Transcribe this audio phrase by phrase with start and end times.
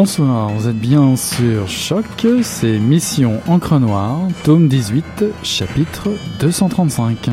[0.00, 2.04] Bonsoir, vous êtes bien sur Choc,
[2.44, 7.30] c'est Mission Encre Noire, tome 18, chapitre 235.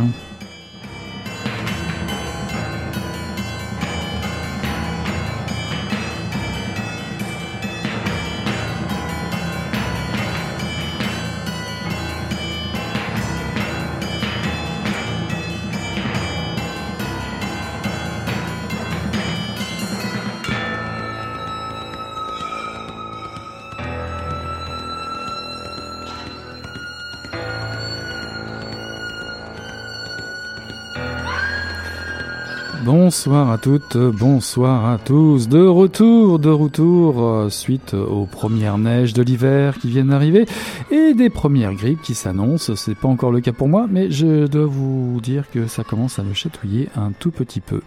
[33.05, 35.47] Bonsoir à toutes, bonsoir à tous.
[35.47, 40.47] De retour, de retour, euh, suite aux premières neiges de l'hiver qui viennent d'arriver
[40.89, 42.73] et des premières grippes qui s'annoncent.
[42.75, 46.17] C'est pas encore le cas pour moi, mais je dois vous dire que ça commence
[46.17, 47.81] à me chatouiller un tout petit peu.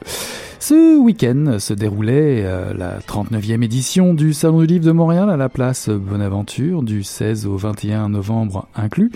[0.60, 5.36] Ce week-end se déroulait euh, la 39e édition du Salon du Livre de Montréal à
[5.36, 9.12] la place Bonaventure, du 16 au 21 novembre inclus.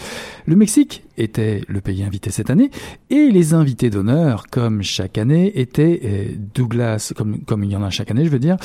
[0.46, 2.70] Le Mexique était le pays invité cette année
[3.10, 7.82] et les invités d'honneur, comme chaque année, étaient euh, Douglas, comme, comme il y en
[7.82, 8.56] a chaque année, je veux dire,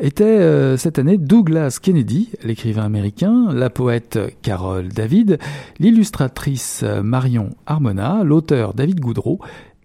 [0.00, 5.38] étaient euh, cette année Douglas Kennedy, l'écrivain américain, la poète Carol David,
[5.78, 9.38] l'illustratrice Marion Harmona, l'auteur David Goudreau,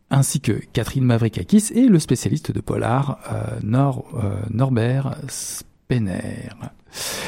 [0.09, 6.49] ainsi que Catherine Mavrikakis et le spécialiste de polar euh, euh, Norbert Spener.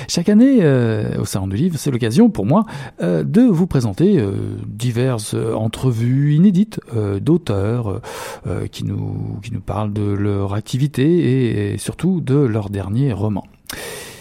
[0.07, 2.65] Chaque année, euh, au Salon du Livre, c'est l'occasion pour moi
[3.01, 6.79] euh, de vous présenter euh, diverses entrevues inédites
[7.21, 8.01] d'auteurs
[8.71, 13.45] qui, nous, qui nous parlent de leur activité et, et surtout de leur dernier roman.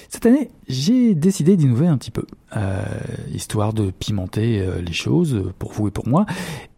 [0.09, 2.25] Cette année, j'ai décidé d'innover un petit peu,
[2.57, 2.83] euh,
[3.31, 6.25] histoire de pimenter euh, les choses pour vous et pour moi,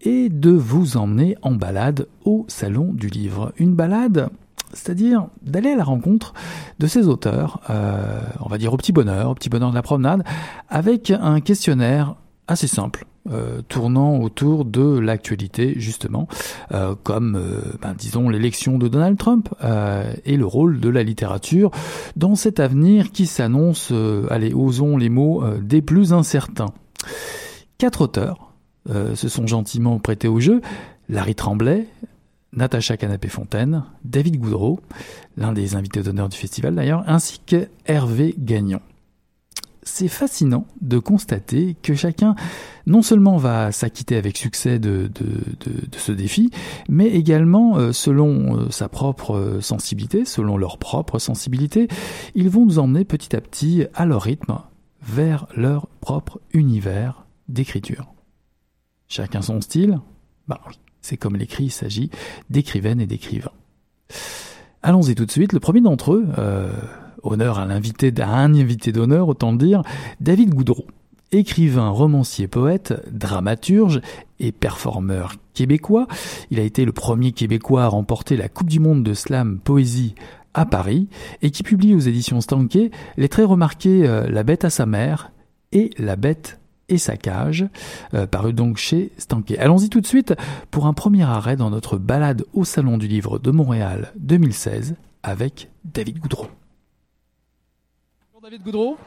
[0.01, 3.53] et de vous emmener en balade au Salon du Livre.
[3.57, 4.31] Une balade,
[4.73, 6.35] c'est-à-dire d'aller à la rencontre
[6.81, 9.83] de ces auteurs, euh, on va dire au petit bonheur, au petit bonheur de la
[9.83, 10.25] promenade,
[10.69, 12.17] avec un questionnaire
[12.49, 16.27] assez simple, euh, tournant autour de l'actualité justement,
[16.73, 19.51] euh, comme euh, ben, disons l'élection de Donald Trump
[20.25, 21.71] et le rôle de la littérature
[22.17, 23.93] dans cet avenir qui s'annonce,
[24.31, 26.73] allez osons les mots, des plus incertains.
[27.77, 28.55] Quatre auteurs
[28.89, 30.63] se sont gentiment prêtés au jeu,
[31.11, 31.87] Larry Tremblay,
[32.55, 34.81] Natacha Canapé-Fontaine, David Goudreau,
[35.37, 38.81] l'un des invités d'honneur du festival d'ailleurs, ainsi que Hervé Gagnon
[39.91, 42.35] c'est fascinant de constater que chacun
[42.87, 45.11] non seulement va s'acquitter avec succès de,
[45.97, 46.51] ce défi,
[46.89, 51.89] mais également euh, selon euh, sa propre sensibilité, selon leur propre sensibilité,
[52.35, 54.59] ils vont nous emmener petit à petit à leur rythme
[55.03, 58.13] vers leur propre univers d'écriture.
[59.09, 60.01] Chacun son style?
[60.49, 62.11] Bah oui, c'est comme l'écrit, il s'agit
[62.49, 63.53] d'écrivaines et d'écrivains.
[64.83, 65.53] Allons-y tout de suite.
[65.53, 66.71] Le premier d'entre eux, euh,
[67.23, 69.83] honneur à l'invité d'un invité d'honneur, autant dire,
[70.21, 70.87] David Goudreau.
[71.33, 74.01] Écrivain, romancier, poète, dramaturge
[74.41, 76.09] et performeur québécois,
[76.51, 80.17] il a été le premier Québécois à remporter la Coupe du Monde de Slam Poésie
[80.55, 81.09] à Paris
[81.43, 85.31] et qui publie aux éditions Stanquet les très remarqués euh, La bête à sa mère
[85.71, 86.59] et La bête
[86.89, 87.67] et sa cage,
[88.15, 89.59] euh, paru donc chez Stanquet.
[89.59, 90.35] Allons-y tout de suite
[90.71, 95.71] pour un premier arrêt dans notre balade au Salon du Livre de Montréal 2016 avec
[95.85, 96.49] David Goudreau.
[98.41, 98.99] Bonjour David Goudreau.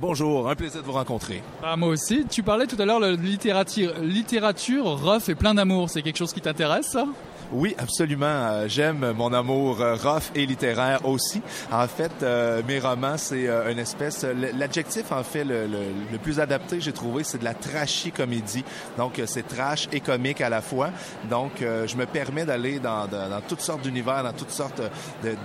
[0.00, 1.42] Bonjour, un plaisir de vous rencontrer.
[1.62, 2.24] Ah, moi aussi.
[2.28, 5.90] Tu parlais tout à l'heure de littérature, littérature rough et plein d'amour.
[5.90, 7.06] C'est quelque chose qui t'intéresse, ça?
[7.54, 8.26] Oui, absolument.
[8.26, 11.40] Euh, j'aime mon amour euh, rough et littéraire aussi.
[11.70, 14.24] En fait, euh, mes romans, c'est une espèce...
[14.24, 18.64] L'adjectif, en fait, le, plus adapté, j'ai trouvé, c'est de la trashy comédie.
[18.98, 20.90] Donc, c'est trash et comique à la fois.
[21.30, 24.80] Donc, je me permets d'aller dans, dans, toutes sortes d'univers, dans toutes sortes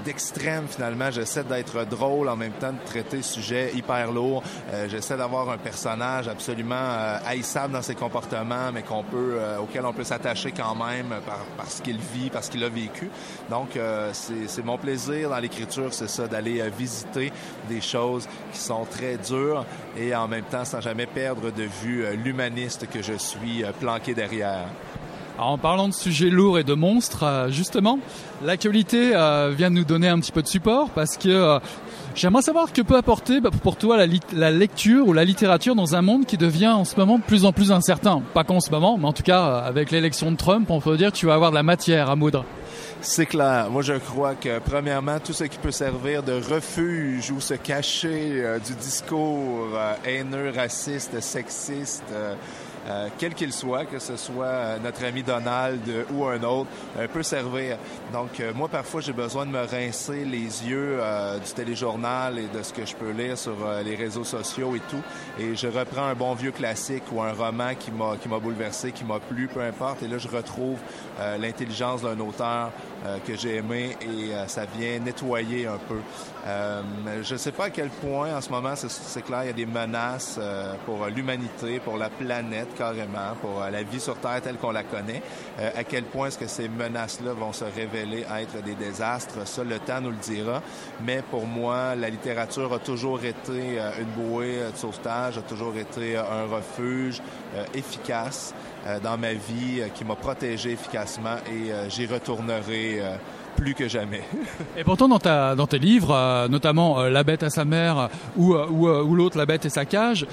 [0.05, 1.11] d'extrêmes, finalement.
[1.11, 4.43] J'essaie d'être drôle en même temps, de traiter sujets hyper lourds.
[4.87, 10.03] J'essaie d'avoir un personnage absolument haïssable dans ses comportements, mais qu'on peut, auquel on peut
[10.03, 13.09] s'attacher quand même par, parce qu'il vit, parce qu'il a vécu.
[13.49, 17.31] Donc, euh, c'est mon plaisir dans l'écriture, c'est ça, d'aller euh, visiter
[17.67, 19.65] des choses qui sont très dures
[19.97, 24.13] et en même temps sans jamais perdre de vue euh, l'humaniste que je suis planqué
[24.13, 24.67] derrière.
[25.39, 27.99] En parlant de sujets lourds et de monstres, justement,
[28.43, 29.11] l'actualité
[29.55, 31.59] vient de nous donner un petit peu de support parce que
[32.15, 36.01] J'aimerais savoir que peut apporter bah, pour toi la, lecture ou la littérature dans un
[36.01, 38.21] monde qui devient en ce moment de plus en plus incertain.
[38.33, 40.97] Pas qu'en ce moment, mais en tout cas euh, avec l'élection de Trump, on peut
[40.97, 42.43] dire que tu vas avoir de la matière à moudre.
[43.01, 43.69] C'est clair.
[43.71, 48.43] Moi, je crois que, premièrement, tout ce qui peut servir de refuge ou se cacher
[48.43, 52.35] euh, du discours euh, haineux, raciste, sexiste, euh,
[53.17, 55.81] quel qu'il soit, que ce soit euh, notre ami Donald
[56.11, 57.77] ou un autre, euh, peut servir.
[58.13, 60.99] Donc, moi, parfois, j'ai besoin de me rincer les yeux
[61.45, 65.01] du téléjournal et de ce que je peux lire sur les réseaux sociaux et tout.
[65.39, 68.91] Et je reprends un bon vieux classique ou un roman qui m'a qui m'a bouleversé,
[68.91, 70.03] qui m'a plu, peu importe.
[70.03, 70.79] Et là, je retrouve
[71.39, 72.71] l'intelligence d'un auteur
[73.25, 75.99] que j'ai aimé et ça vient nettoyer un peu.
[77.21, 79.53] je ne sais pas à quel point, en ce moment, c'est clair, il y a
[79.53, 80.39] des menaces
[80.85, 84.83] pour l'humanité, pour la planète carrément pour euh, la vie sur Terre telle qu'on la
[84.83, 85.21] connaît.
[85.59, 89.63] Euh, à quel point est-ce que ces menaces-là vont se révéler être des désastres, ça,
[89.63, 90.61] le temps nous le dira.
[91.05, 95.75] Mais pour moi, la littérature a toujours été euh, une bouée de sauvetage, a toujours
[95.77, 97.21] été un refuge
[97.73, 98.53] efficace
[99.03, 103.01] dans ma vie, qui m'a protégé efficacement et j'y retournerai
[103.59, 104.23] plus que jamais.
[104.77, 105.19] et pourtant, dans,
[105.67, 109.65] tes livres, euh, notamment euh, La bête à sa mère ou, euh, l'autre La bête
[109.65, 110.25] et sa cage,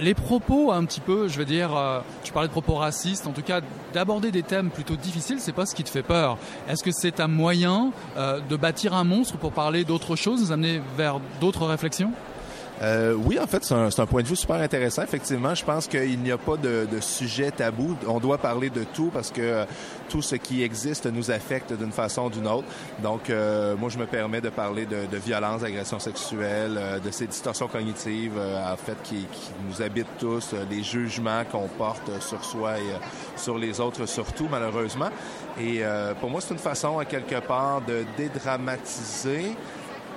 [0.00, 1.70] les propos un petit peu, je veux dire,
[2.22, 3.60] tu parlais de propos racistes, en tout cas
[3.92, 6.38] d'aborder des thèmes plutôt difficiles, c'est pas ce qui te fait peur.
[6.68, 10.80] Est-ce que c'est un moyen de bâtir un monstre pour parler d'autre chose, nous amener
[10.96, 12.12] vers d'autres réflexions?
[12.80, 15.02] Euh, oui, en fait, c'est un, point de vue super intéressant.
[15.02, 17.96] Effectivement, je pense qu'il n'y a pas de, de, sujet tabou.
[18.08, 19.64] On doit parler de tout parce que euh,
[20.08, 22.66] tout ce qui existe nous affecte d'une façon ou d'une autre.
[23.02, 27.10] Donc, euh, moi, je me permets de parler de, de violence, d'agression sexuelle, euh, de
[27.10, 32.44] ces distorsions cognitives, en fait, qui, qui, nous habitent tous, les jugements qu'on porte sur
[32.44, 32.96] soi et
[33.36, 35.10] sur les autres, surtout, malheureusement.
[35.60, 35.82] Et
[36.20, 39.54] pour moi, c'est une façon, à quelque part, de dédramatiser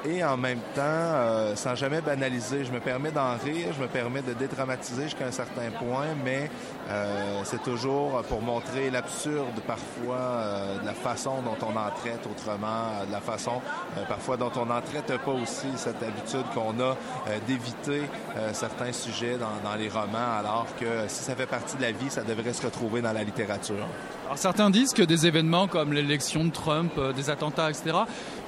[0.07, 2.65] et en même temps, euh, sans jamais banaliser.
[2.65, 6.49] Je me permets d'en rire, je me permets de dédramatiser jusqu'à un certain point, mais
[6.89, 12.25] euh, c'est toujours pour montrer l'absurde parfois euh, de la façon dont on en traite
[12.29, 13.61] autrement, de la façon
[14.07, 16.95] parfois dont on n'en traite pas aussi cette habitude qu'on a
[17.47, 18.01] d'éviter
[18.53, 22.09] certains sujets dans, dans les romans, alors que si ça fait partie de la vie,
[22.09, 23.87] ça devrait se retrouver dans la littérature.
[24.25, 27.95] Alors certains disent que des événements comme l'élection de Trump, des attentats, etc.,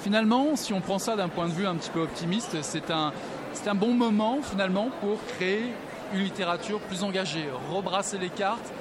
[0.02, 3.14] finalement, si on prend ça d'un point de vue un petit peu optimiste, c'est un,
[3.54, 5.72] c'est un bon moment finalement pour créer
[6.14, 8.74] une littérature plus engagée, rebrasser les cartes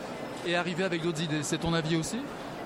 [0.46, 1.42] et arriver avec d'autres idées.
[1.42, 2.16] C'est ton avis aussi?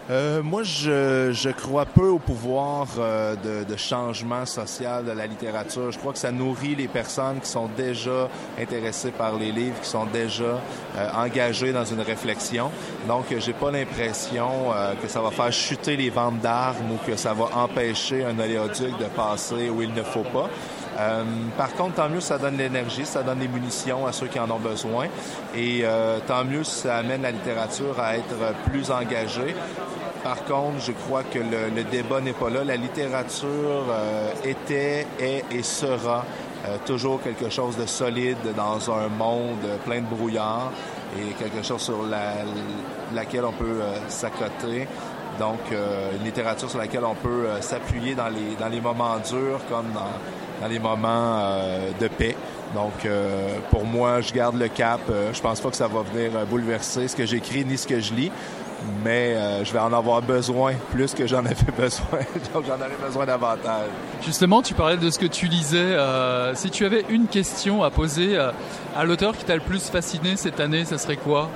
[0.09, 5.93] Euh, moi, je, crois peu au pouvoir euh, de, de, changement social de la littérature.
[5.93, 8.29] Je crois que ça nourrit les personnes qui sont déjà
[8.59, 10.59] intéressées par les livres, qui sont déjà
[10.97, 12.71] euh, engagées dans une réflexion.
[13.07, 14.49] Donc, j'ai pas l'impression
[15.01, 18.99] que ça va faire chuter les ventes d'armes ou que ça va empêcher un oléoduc
[18.99, 20.49] de passer où il ne faut pas.
[21.01, 21.23] Euh,
[21.57, 24.51] par contre, tant mieux ça donne l'énergie, ça donne les munitions à ceux qui en
[24.51, 25.07] ont besoin.
[25.55, 29.55] Et euh, tant mieux ça amène la littérature à être plus engagée.
[30.23, 32.63] Par contre, je crois que le, débat n'est pas là.
[32.63, 36.25] La littérature euh, était, est et sera
[36.85, 40.71] toujours quelque chose de solide dans un monde plein de brouillard
[41.19, 42.05] et quelque chose sur
[43.15, 44.87] laquelle on peut s'accoter.
[45.39, 49.87] Donc, une littérature sur laquelle on peut s'appuyer dans les, dans les moments durs comme
[49.95, 50.13] dans,
[50.61, 52.37] dans les moments euh, de paix.
[52.75, 55.01] Donc, euh, pour moi, je garde le cap.
[55.11, 57.99] Euh, je pense pas que ça va venir bouleverser ce que j'écris ni ce que
[57.99, 58.31] je lis,
[59.05, 62.21] mais je vais en avoir besoin plus que j'en avais besoin.
[62.55, 63.89] Donc, j'en aurais besoin davantage.
[64.23, 65.97] Justement, tu parlais de ce que tu lisais.
[66.55, 70.61] si tu avais une question à poser à l'auteur qui t'a le plus fasciné cette
[70.61, 71.49] année, ça serait quoi?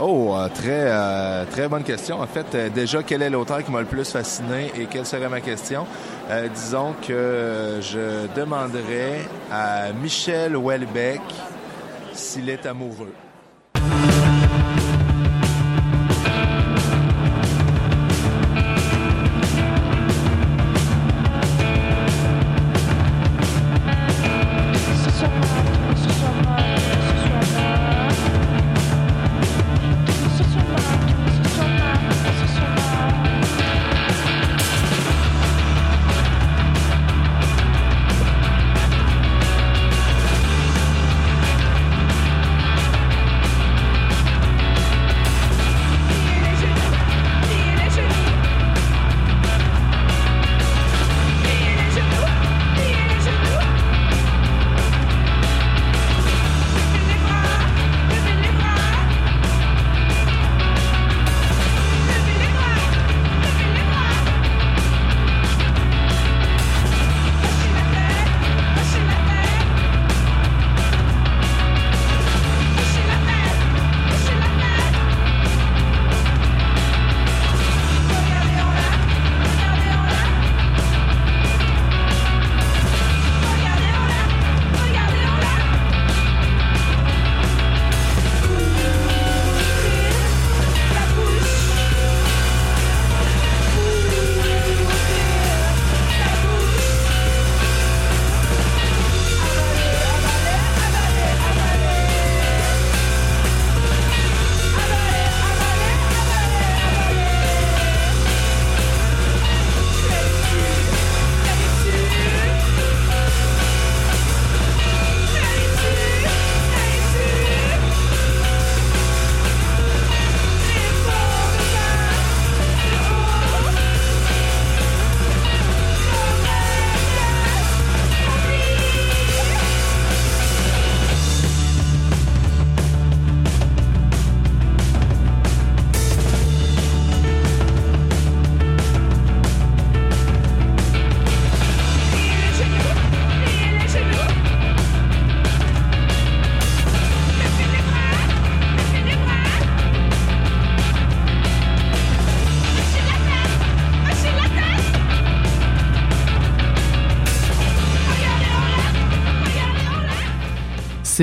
[0.00, 2.20] Oh, très très bonne question.
[2.20, 5.40] En fait, déjà, quel est l'auteur qui m'a le plus fasciné et quelle serait ma
[5.40, 5.86] question?
[6.30, 11.20] Euh, disons que je demanderais à Michel Houellebecq
[12.14, 13.12] s'il est amoureux.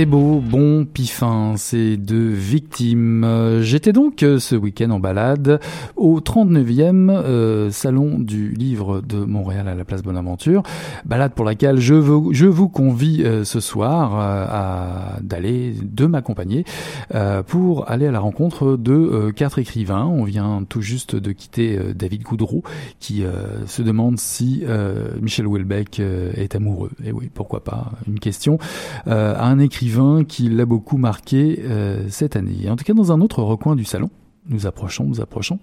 [0.01, 3.59] C'est beau, bon, pifin, c'est deux victimes.
[3.61, 5.59] J'étais donc euh, ce week-end en balade
[5.95, 10.63] au 39e euh, salon du livre de Montréal à la place Bonaventure.
[11.05, 16.65] Balade pour laquelle je, veux, je vous convie euh, ce soir à d'aller, de m'accompagner
[17.47, 20.05] pour aller à la rencontre de quatre écrivains.
[20.05, 22.63] On vient tout juste de quitter David Goudreau
[22.99, 23.23] qui
[23.65, 24.63] se demande si
[25.21, 26.91] Michel Houellebecq est amoureux.
[27.03, 28.57] Et oui, pourquoi pas Une question
[29.05, 32.69] à un écrivain qui l'a beaucoup marqué euh, cette année.
[32.69, 34.09] En tout cas, dans un autre recoin du salon,
[34.47, 35.59] nous approchons, nous approchons,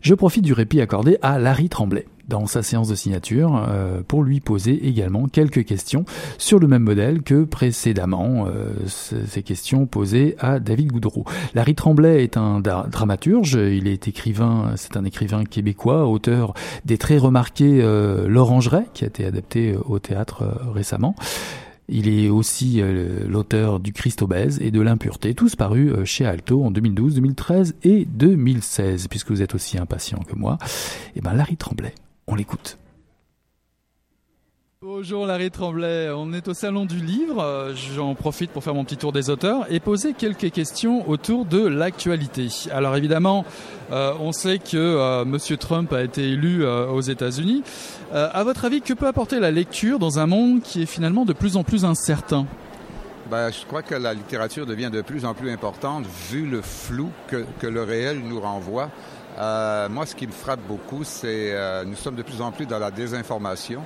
[0.00, 4.22] je profite du répit accordé à Larry Tremblay dans sa séance de signature euh, pour
[4.22, 6.04] lui poser également quelques questions
[6.38, 11.24] sur le même modèle que précédemment, euh, ces questions posées à David Goudreau.
[11.54, 16.54] Larry Tremblay est un dramaturge, il est écrivain, c'est un écrivain québécois, auteur
[16.84, 17.82] des très remarqués
[18.26, 21.16] L'Orangerie, qui a été adapté au théâtre récemment.
[21.92, 26.24] Il est aussi euh, l'auteur du Christ obèse et de l'impureté, tous parus euh, chez
[26.24, 29.08] Alto en 2012, 2013 et 2016.
[29.08, 31.92] Puisque vous êtes aussi impatient que moi, et eh ben Larry Tremblay,
[32.28, 32.78] on l'écoute.
[34.82, 38.96] Bonjour Larry Tremblay, on est au salon du livre, j'en profite pour faire mon petit
[38.96, 42.48] tour des auteurs et poser quelques questions autour de l'actualité.
[42.72, 43.44] Alors évidemment,
[43.92, 47.62] euh, on sait que euh, Monsieur Trump a été élu euh, aux États-Unis.
[48.14, 51.34] à votre avis, que peut apporter la lecture dans un monde qui est finalement de
[51.34, 52.46] plus en plus incertain?
[53.30, 57.10] Ben, je crois que la littérature devient de plus en plus importante vu le flou
[57.28, 58.88] que, que le réel nous renvoie.
[59.36, 62.90] moi, ce qui me frappe beaucoup, c'est nous sommes de plus en plus dans la
[62.90, 63.82] désinformation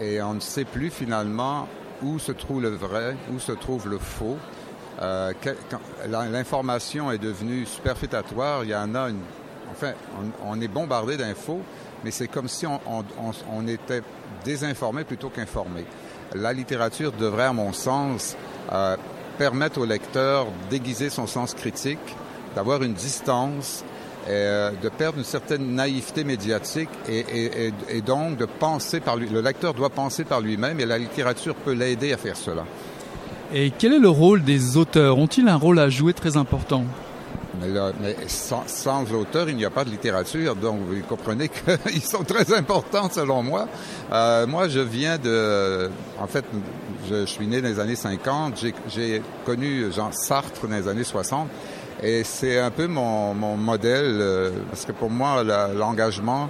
[0.00, 1.68] et on ne sait plus finalement
[2.02, 4.36] où se trouve le vrai, où se trouve le faux.
[5.02, 5.32] Euh,
[6.08, 8.64] L'information est devenue superfétatoire.
[8.64, 9.20] Il y en a une.
[9.70, 9.92] Enfin,
[10.44, 11.60] on, est bombardé d'infos,
[12.04, 14.02] mais c'est comme si on, était
[14.44, 15.84] désinformé plutôt qu'informé.
[16.34, 18.36] La littérature devrait, à mon sens,
[18.72, 18.96] euh,
[19.38, 22.16] permettre au lecteur d'aiguiser son sens critique,
[22.54, 23.84] d'avoir une distance
[24.28, 29.28] euh, de perdre une certaine naïveté médiatique et, et, et, donc de penser par lui.
[29.28, 32.64] Le lecteur doit penser par lui-même et la littérature peut l'aider à faire cela.
[33.54, 35.18] Et quel est le rôle des auteurs?
[35.18, 36.84] Ont-ils un rôle à jouer très important?
[37.60, 42.24] Mais, sans, sans, auteur, il n'y a pas de littérature, donc vous comprenez qu'ils sont
[42.24, 43.66] très importants selon moi.
[44.12, 45.88] Euh, moi, je viens de...
[46.20, 46.44] En fait,
[47.08, 51.48] je, suis né dans les années 50, j'ai connu Jean Sartre dans les années 60,
[52.02, 56.48] et c'est un peu mon, mon modèle, euh, parce que pour moi, l'engagement,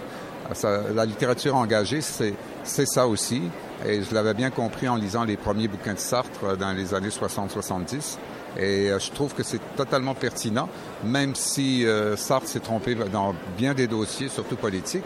[0.95, 3.43] la littérature engagée, c'est ça aussi.
[3.87, 7.11] Et je l'avais bien compris en lisant les premiers bouquins de Sartre dans les années
[7.11, 8.17] 60-70.
[8.59, 10.69] Et euh, je trouve que c'est totalement pertinent,
[11.05, 15.05] même si euh, Sartre s'est trompé dans bien des dossiers, surtout politiques.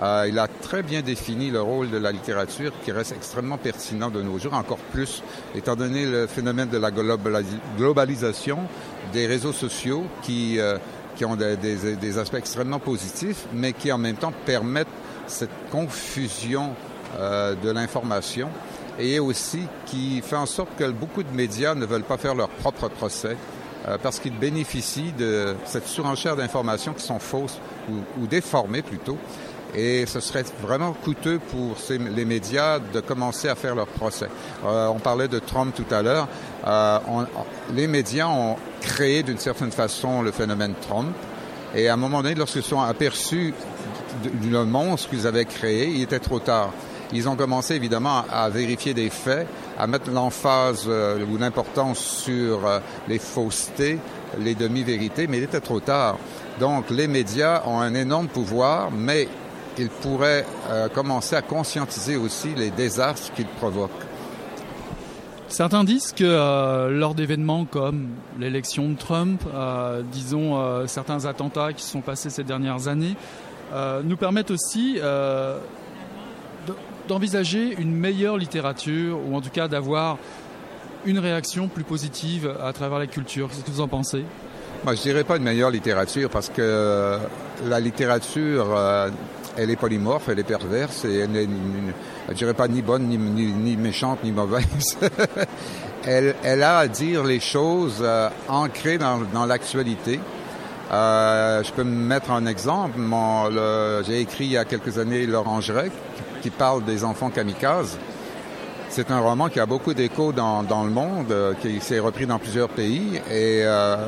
[0.00, 4.10] Euh, il a très bien défini le rôle de la littérature qui reste extrêmement pertinent
[4.10, 5.22] de nos jours, encore plus
[5.54, 6.90] étant donné le phénomène de la
[7.76, 8.58] globalisation
[9.12, 10.58] des réseaux sociaux qui,
[11.16, 14.86] qui ont des, des, des, aspects extrêmement positifs, mais qui en même temps permettent
[15.26, 16.74] cette confusion
[17.18, 18.50] de l'information
[18.98, 22.48] et aussi qui fait en sorte que beaucoup de médias ne veulent pas faire leur
[22.48, 23.36] propre procès
[23.86, 29.16] euh, parce qu'ils bénéficient de cette surenchère d'informations qui sont fausses ou, déformées plutôt.
[29.74, 34.28] Et ce serait vraiment coûteux pour les médias de commencer à faire leur procès.
[34.64, 36.28] Euh, on parlait de Trump tout à l'heure.
[36.66, 36.98] Euh,
[37.74, 41.14] les médias ont créé d'une certaine façon le phénomène Trump.
[41.74, 43.52] Et à un moment donné, lorsqu'ils sont aperçus
[44.22, 46.70] du monstre qu'ils avaient créé, il était trop tard.
[47.12, 49.46] Ils ont commencé évidemment à vérifier des faits,
[49.78, 52.60] à mettre l'emphase euh, ou l'importance sur
[53.06, 53.98] les faussetés,
[54.38, 56.18] les demi-vérités, mais il était trop tard.
[56.58, 59.28] Donc les médias ont un énorme pouvoir, mais
[59.78, 63.90] ils pourraient euh, commencer à conscientiser aussi les désastres qu'ils provoquent.
[65.48, 68.08] Certains disent que lors d'événements comme
[68.38, 69.42] l'élection de Trump,
[70.12, 73.16] disons certains attentats qui sont passés ces dernières années,
[74.04, 75.00] nous permettent aussi
[77.08, 80.18] d'envisager une meilleure littérature, ou en tout cas d'avoir
[81.04, 83.48] une réaction plus positive à travers la culture.
[83.48, 84.24] Qu'est-ce que vous en pensez?
[84.84, 87.18] Moi, je dirais pas une meilleure littérature parce que euh,
[87.66, 89.10] la littérature, euh,
[89.58, 91.48] elle est polymorphe, elle est perverse elle n'est,
[92.28, 94.96] je dirais pas ni bonne, ni, méchante, ni mauvaise.
[96.04, 100.20] elle, a à dire les choses euh, ancrées dans, l'actualité.
[100.90, 102.98] je peux me mettre un exemple.
[104.06, 105.90] J'ai écrit il y a quelques années L'Orangerie,
[106.40, 107.98] qui parle des enfants kamikazes.
[108.90, 112.38] C'est un roman qui a beaucoup d'écho dans, le monde, euh, qui s'est repris dans
[112.38, 113.20] plusieurs pays.
[113.30, 114.06] Et, euh,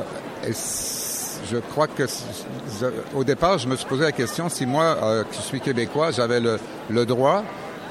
[1.49, 2.03] je crois que
[3.15, 6.39] au départ, je me suis posé la question si moi, euh, qui suis québécois, j'avais
[6.39, 7.43] le, le, droit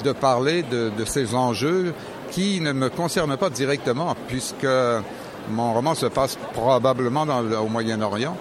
[0.03, 1.93] de parler de, de, ces enjeux
[2.31, 4.67] qui ne me concernent pas directement, puisque
[5.49, 8.35] mon roman se passe probablement dans, au Moyen-Orient.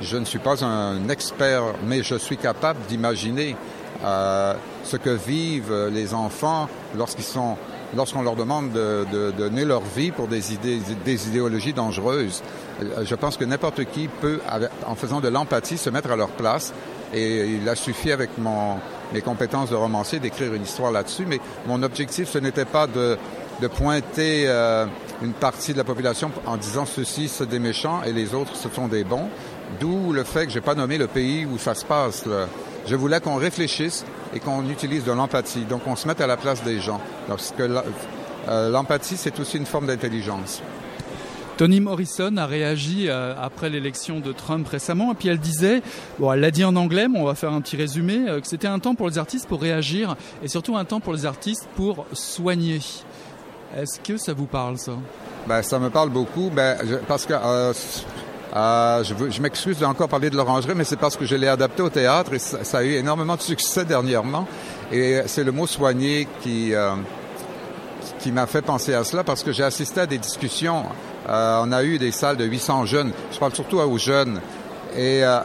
[0.00, 3.56] Je ne suis pas un expert, mais je suis capable d'imaginer
[4.04, 7.56] euh, ce que vivent les enfants lorsqu'ils sont
[7.96, 12.42] lorsqu'on leur demande de, donner leur vie pour des idées, des idéologies dangereuses.
[12.82, 14.40] Euh, je pense que n'importe qui peut,
[14.86, 16.72] en faisant de l'empathie, se mettre à leur place.
[17.14, 18.76] Et il a suffi avec mon,
[19.12, 21.26] mes compétences de romancier d'écrire une histoire là-dessus.
[21.26, 23.18] Mais mon objectif, ce n'était pas de,
[23.76, 24.86] pointer euh,
[25.22, 28.68] une partie de la population en disant ceci, c'est des méchants et les autres, ce
[28.68, 29.28] sont des bons.
[29.78, 32.24] D'où le fait que j'ai pas nommé le pays où ça se passe.
[32.86, 35.64] Je voulais qu'on réfléchisse et qu'on utilise de l'empathie.
[35.64, 37.00] Donc, on se mette à la place des gens.
[37.28, 37.62] Parce que
[38.48, 40.62] euh, l'empathie, c'est aussi une forme d'intelligence.
[41.58, 45.82] Toni Morrison a réagi euh, après l'élection de Trump récemment, et puis elle disait,
[46.18, 48.46] bon, elle l'a dit en anglais, mais on va faire un petit résumé, euh, que
[48.46, 51.68] c'était un temps pour les artistes pour réagir, et surtout un temps pour les artistes
[51.76, 52.80] pour soigner.
[53.76, 54.92] Est-ce que ça vous parle, ça?
[55.46, 57.72] Ben, Ça me parle beaucoup, ben, parce que euh,
[58.54, 61.90] je, je m'excuse d'encore parler de l'orangerie, mais c'est parce que je l'ai adapté au
[61.90, 64.46] théâtre et ça, a eu énormément de succès dernièrement.
[64.92, 66.94] Et c'est le mot soigné qui, euh,
[68.18, 70.84] qui m'a fait penser à cela parce que j'ai assisté à des discussions.
[71.28, 73.12] Euh, on a eu des salles de 800 jeunes.
[73.32, 74.40] Je parle surtout aux jeunes.
[74.96, 75.40] Et euh,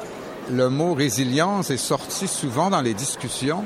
[0.52, 3.64] le mot résilience est sorti souvent dans les discussions.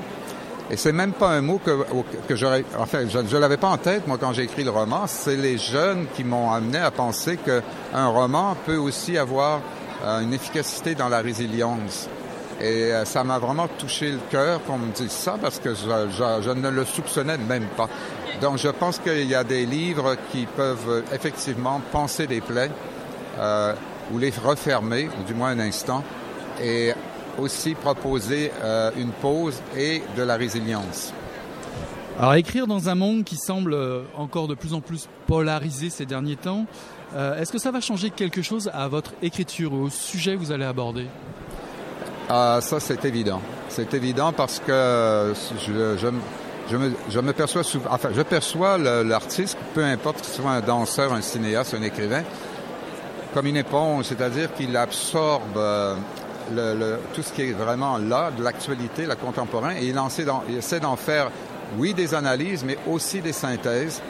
[0.71, 1.85] Et c'est même pas un mot que,
[2.29, 5.05] que j'aurais, enfin, je ne l'avais pas en tête, moi, quand j'ai écrit le roman.
[5.05, 9.59] C'est les jeunes qui m'ont amené à penser qu'un roman peut aussi avoir
[10.05, 12.07] euh, une efficacité dans la résilience.
[12.61, 16.51] Et euh, ça m'a vraiment touché le cœur qu'on me dise ça parce que je,
[16.51, 17.89] ne le soupçonnais même pas.
[18.39, 22.71] Donc je pense qu'il y a des livres qui peuvent effectivement penser des plaies
[23.39, 23.73] euh,
[24.13, 26.01] ou les refermer, ou du moins un instant,
[26.63, 26.93] et
[27.37, 31.13] aussi proposer euh, une pause et de la résilience.
[32.19, 36.05] Alors écrire dans un monde qui semble euh, encore de plus en plus polarisé ces
[36.05, 36.65] derniers temps,
[37.15, 40.51] euh, est-ce que ça va changer quelque chose à votre écriture, au sujet que vous
[40.51, 41.07] allez aborder?
[42.29, 43.41] Ah, Ça c'est évident.
[43.69, 45.33] C'est évident parce que
[45.65, 46.09] je, je,
[46.69, 50.61] je, me, je me perçois souvent, enfin je perçois l'artiste, peu importe ce soit un
[50.61, 52.23] danseur, un cinéaste, un écrivain,
[53.33, 55.59] comme une éponge, c'est-à-dire qu'il absorbe
[57.13, 59.99] tout ce qui est vraiment là, de l'actualité, la contemporaine, et il,
[60.57, 61.29] essaie d'en faire,
[61.77, 64.01] oui, des analyses, mais aussi des synthèses,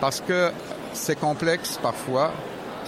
[0.00, 0.50] parce que
[0.92, 2.32] c'est complexe parfois,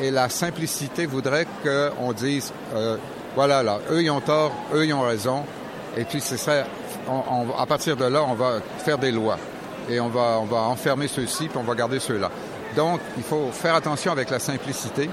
[0.00, 2.96] et la simplicité voudrait qu'on dise, euh,
[3.34, 5.44] voilà, là, eux, ils ont tort, eux, ils ont raison,
[5.96, 6.64] et puis ce serait,
[7.58, 9.38] à partir de là, on va faire des lois,
[9.88, 12.30] et on va, on va enfermer ceux-ci, puis on va garder ceux-là.
[12.76, 15.10] Donc, il faut faire attention avec la simplicité.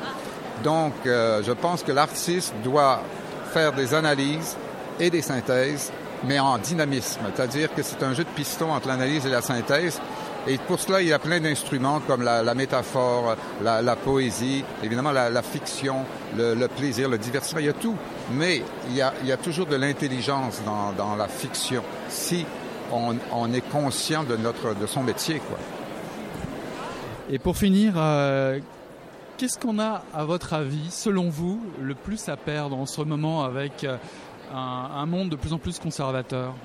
[0.63, 3.01] Donc, euh, je pense que l'artiste doit
[3.47, 4.55] faire des analyses
[4.99, 5.91] et des synthèses,
[6.25, 9.99] mais en dynamisme, c'est-à-dire que c'est un jeu de piston entre l'analyse et la synthèse.
[10.47, 15.41] Et pour cela, il y a plein d'instruments comme la, métaphore, la, poésie, évidemment la,
[15.41, 16.05] fiction,
[16.37, 17.95] le, plaisir, le divertissement, il y a tout.
[18.31, 22.45] Mais il y a, toujours de l'intelligence dans, la fiction, si
[22.93, 25.41] on, est conscient de, notre, de son métier.
[25.45, 25.57] Quoi.
[27.29, 28.59] Et pour finir, euh,
[29.37, 33.43] Qu'est-ce qu'on a, à votre avis, selon vous, le plus à perdre en ce moment
[33.43, 33.95] avec euh,
[34.51, 36.55] un, monde de plus en plus conservateur?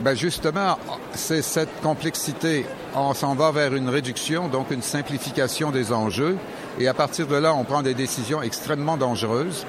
[0.00, 0.78] Ben justement,
[1.14, 2.66] c'est cette complexité.
[2.94, 6.36] On s'en va vers une réduction, donc une simplification des enjeux.
[6.78, 9.64] Et à partir de là, on prend des décisions extrêmement dangereuses.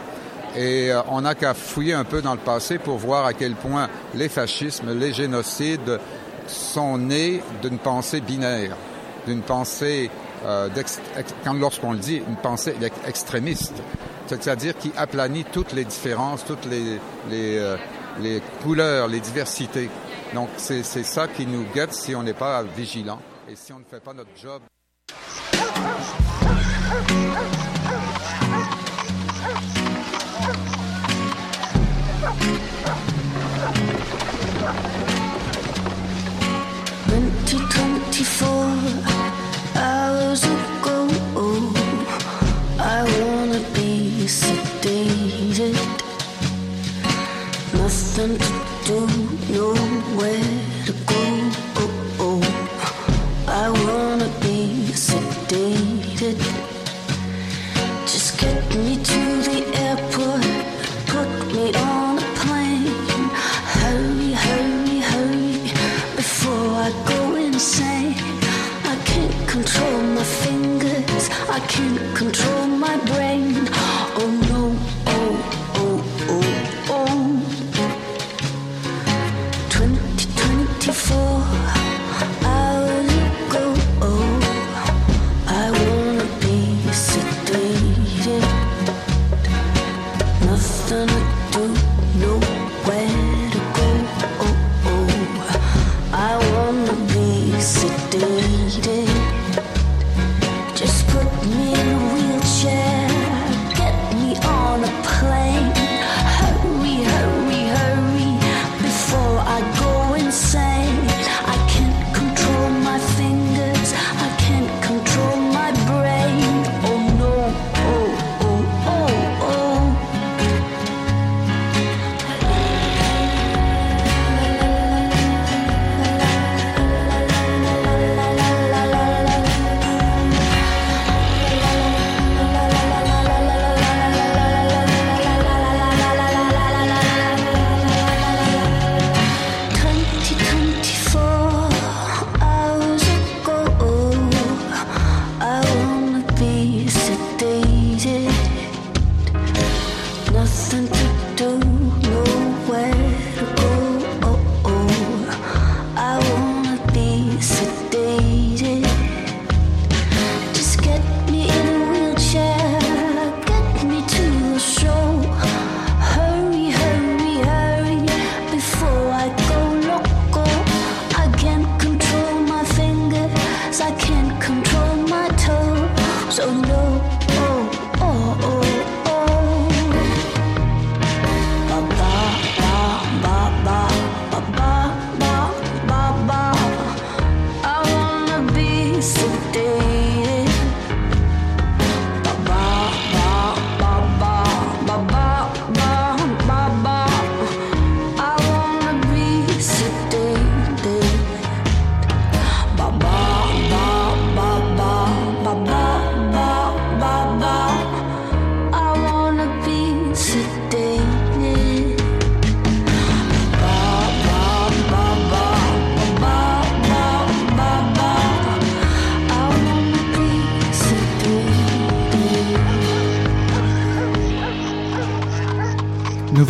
[0.58, 3.56] Et euh, on n'a qu'à fouiller un peu dans le passé pour voir à quel
[3.56, 6.02] point les fascismes, les génocides
[6.48, 8.76] sont nés d'une pensée binaire,
[9.26, 10.12] d'une pensée
[10.46, 10.70] euh,
[11.44, 12.76] quand lorsqu'on le dit, une pensée
[13.08, 13.74] extrémiste,
[14.28, 17.00] c'est-à-dire qui aplanit toutes les différences, toutes les,
[17.30, 17.78] les, euh,
[18.20, 19.90] les couleurs, les diversités.
[20.34, 23.84] Donc c'est ça qui nous guette si on n'est pas vigilant et si on ne
[23.84, 24.62] fait pas notre job.
[44.82, 45.76] Sedated.
[47.74, 48.48] Nothing to
[48.86, 49.00] do,
[49.54, 50.51] nowhere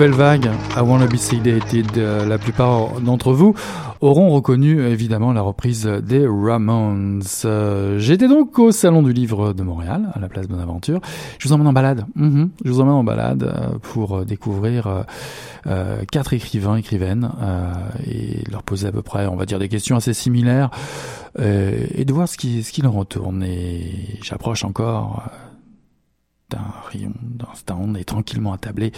[0.01, 1.95] nouvelle vague à Wanna Be Sedated.
[1.95, 3.53] La plupart d'entre vous
[3.99, 7.21] auront reconnu évidemment la reprise des Ramones.
[7.45, 11.01] Euh, j'étais donc au Salon du Livre de Montréal, à la place Bonaventure.
[11.37, 12.07] Je vous emmène en balade.
[12.15, 12.49] Mhm.
[12.65, 15.05] Je vous emmène en balade euh, pour découvrir
[15.67, 17.29] euh, quatre écrivains, écrivaines,
[18.07, 20.71] et leur poser à peu près, on va dire, des questions assez similaires,
[21.37, 23.43] et de voir ce qui, ce qui leur retourne.
[23.43, 25.29] Et j'approche encore
[26.49, 28.93] d'un rayon, d'un stand, et tranquillement attablé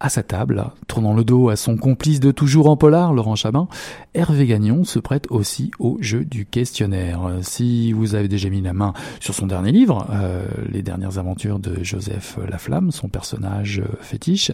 [0.00, 3.68] à sa table, tournant le dos à son complice de toujours en polar, Laurent Chabin,
[4.14, 7.20] Hervé Gagnon se prête aussi au jeu du questionnaire.
[7.42, 11.58] Si vous avez déjà mis la main sur son dernier livre, euh, Les dernières aventures
[11.58, 14.52] de Joseph Laflamme, son personnage euh, fétiche,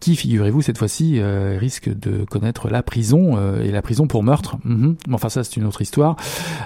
[0.00, 4.56] qui, figurez-vous, cette fois-ci euh, risque de connaître la prison, et la prison pour meurtre.
[4.64, 4.96] Mhm.
[5.12, 6.16] Enfin ça, c'est une autre histoire.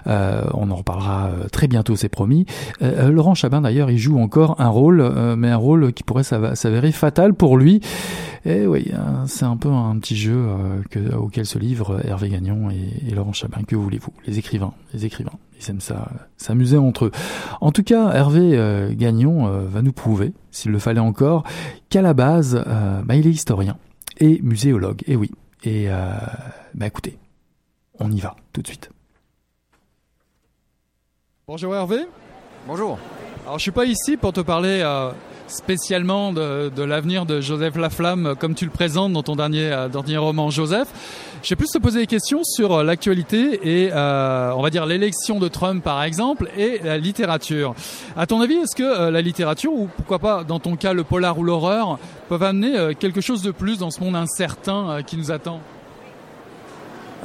[0.07, 2.47] on en reparlera très bientôt, c'est promis.
[2.81, 7.35] Laurent Chabin, d'ailleurs, il joue encore un rôle, mais un rôle qui pourrait s'avérer fatal
[7.35, 7.81] pour lui.
[8.47, 12.01] Et eh oui, hein, c'est un peu un petit jeu euh, que, auquel se livrent
[12.07, 13.65] Hervé Gagnon et, Laurent Chabin.
[13.65, 14.13] Que voulez-vous?
[14.25, 17.11] Les écrivains, les écrivains, ils aiment ça, s'amuser entre eux.
[17.61, 21.43] En tout cas, Hervé euh, Gagnon euh, va nous prouver, s'il le fallait encore,
[21.91, 22.65] qu'à la base,
[23.05, 23.79] bah, il est historien
[24.19, 25.03] et muséologue.
[25.09, 25.33] Et oui.
[25.65, 25.89] Et
[26.75, 27.19] bah écoutez,
[27.99, 28.91] on y va tout de suite.
[31.49, 32.07] Bonjour Hervé.
[32.69, 32.99] Bonjour.
[33.45, 34.83] Alors je suis pas ici pour te parler
[35.49, 40.17] spécialement de, l'avenir de Joseph Laflamme, comme tu le présentes dans ton dernier, euh, dernier
[40.17, 40.89] roman Joseph.
[41.43, 45.39] J'ai plus te poser des questions sur euh, l'actualité et euh, on va dire l'élection
[45.39, 47.75] de Trump par exemple et la littérature.
[48.17, 51.39] À ton avis, est-ce que la littérature ou pourquoi pas dans ton cas le polar
[51.39, 55.61] ou l'horreur peuvent amener quelque chose de plus dans ce monde incertain qui nous attend?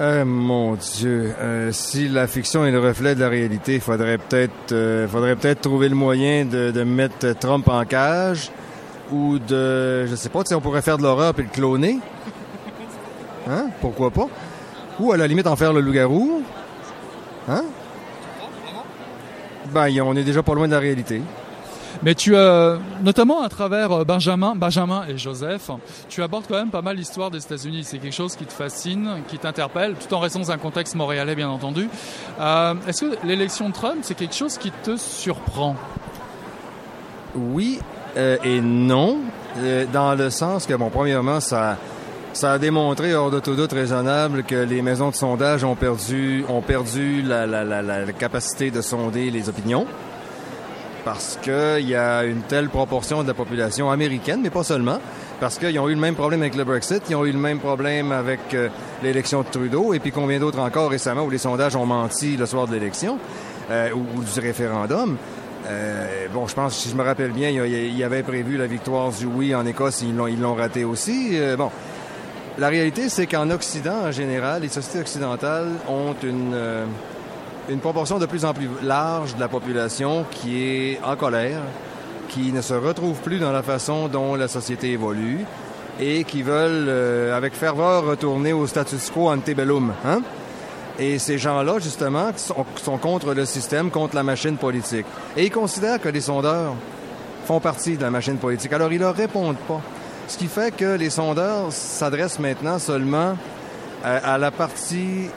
[0.02, 4.72] Euh, mon Dieu, euh, si la fiction est le reflet de la réalité, faudrait peut-être,
[4.72, 8.50] euh, faudrait peut-être trouver le moyen de, mettre Trump en cage
[9.12, 12.00] ou de, je sais pas, si on pourrait faire de l'horreur et le cloner.
[13.48, 13.68] Hein?
[13.80, 14.28] Pourquoi pas?
[15.00, 16.42] Ou à la limite en faire le loup-garou.
[17.48, 17.64] Hein?
[19.72, 21.22] Ben, on est déjà pas loin de la réalité.
[22.04, 25.70] Mais tu as, notamment à travers euh, Benjamin, Benjamin et Joseph,
[26.10, 27.84] tu abordes quand même pas mal l'histoire des États-Unis.
[27.84, 31.36] C'est quelque chose qui te fascine, qui t'interpelle, tout en restant dans un contexte montréalais,
[31.36, 31.90] bien entendu.
[32.40, 35.76] Euh, Est-ce que l'élection de Trump, c'est quelque chose qui te surprend?
[37.36, 37.80] Oui
[38.18, 39.20] euh, et non,
[39.60, 41.78] euh, dans le sens que, bon, premièrement, ça,
[42.34, 46.44] ça a démontré hors de tout doute raisonnable que les maisons de sondage ont perdu,
[46.50, 49.88] ont perdu la capacité de sonder les opinions
[51.04, 55.00] parce qu'il y a une telle proportion de la population américaine, mais pas seulement,
[55.40, 57.60] parce qu'ils ont eu le même problème avec le Brexit, ils ont eu le même
[57.60, 58.70] problème avec euh,
[59.04, 62.46] l'élection de Trudeau, et puis combien d'autres encore récemment où les sondages ont menti le
[62.46, 63.18] soir de l'élection
[63.70, 65.18] euh, ou, du référendum.
[65.68, 69.12] Euh, bon, je pense, si je me rappelle bien, il y avait prévu la victoire
[69.12, 71.40] du oui en Écosse, ils l'ont, ils l'ont raté aussi.
[71.58, 71.70] bon,
[72.58, 76.56] la réalité, c'est qu'en Occident, en général, les sociétés occidentales ont une
[77.72, 81.62] une proportion de plus en plus large de la population qui est en colère,
[82.28, 85.46] qui ne se retrouve plus dans la façon dont la société évolue
[86.00, 89.94] et qui veulent, euh, avec ferveur, retourner au status quo antebellum.
[90.06, 90.22] Hein?
[91.00, 95.06] Et ces gens-là, justement, sont, sont, contre le système, contre la machine politique.
[95.38, 96.76] Et ils considèrent que les sondeurs
[97.46, 98.74] font partie de la machine politique.
[98.74, 99.82] Alors, ils leur répondent pas.
[100.28, 103.38] Ce qui fait que les sondeurs s'adressent maintenant seulement
[104.04, 105.30] à, à la partie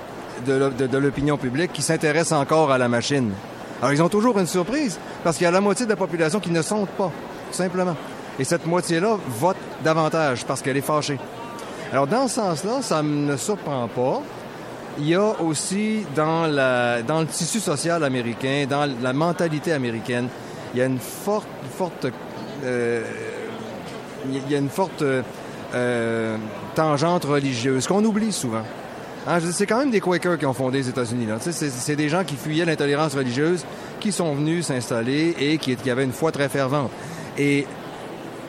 [0.46, 3.32] de l'opinion publique qui s'intéresse encore à la machine.
[3.80, 6.40] Alors, ils ont toujours une surprise, parce qu'il y a la moitié de la population
[6.40, 7.10] qui ne sonde pas,
[7.50, 7.96] tout simplement.
[8.38, 11.18] Et cette moitié-là vote davantage parce qu'elle est fâchée.
[11.92, 14.22] Alors, dans ce sens-là, ça ne surprend pas.
[14.98, 20.28] Il y a aussi dans, le tissu social américain, dans la mentalité américaine,
[20.72, 22.06] il y a une forte, forte,
[22.64, 23.02] euh,
[24.26, 25.04] il y a une forte
[25.74, 26.36] euh,
[26.74, 28.64] tangente religieuse qu'on oublie souvent.
[29.26, 31.26] Hein, c'est quand même des Quakers qui ont fondé les États-Unis.
[31.40, 33.64] C'est des gens qui fuyaient l'intolérance religieuse,
[33.98, 36.90] qui sont venus s'installer et qui, qui, avaient une foi très fervente.
[37.38, 37.66] Et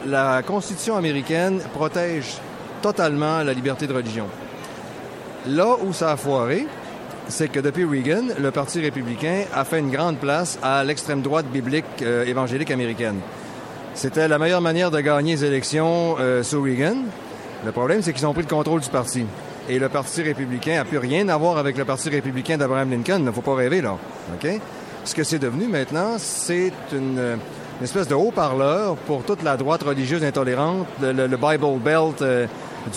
[0.06, 2.36] la Constitution américaine protège
[2.82, 4.26] totalement la liberté de religion.
[5.48, 6.68] Là où ça a foiré,
[7.30, 11.46] c'est que depuis Reagan, le Parti républicain a fait une grande place à l'extrême droite
[11.48, 13.20] biblique euh, évangélique américaine.
[13.94, 16.98] C'était la meilleure manière de gagner les élections euh, sous Reagan.
[17.64, 19.26] Le problème, c'est qu'ils ont pris le contrôle du parti.
[19.68, 23.18] Et le Parti républicain n'a plus rien à voir avec le Parti républicain d'Abraham Lincoln.
[23.18, 23.98] Il ne faut pas rêver, là.
[24.34, 24.48] OK?
[25.04, 27.38] Ce que c'est devenu maintenant, c'est une,
[27.82, 32.46] espèce de haut-parleur pour toute la droite religieuse intolérante, le, Bible Belt euh,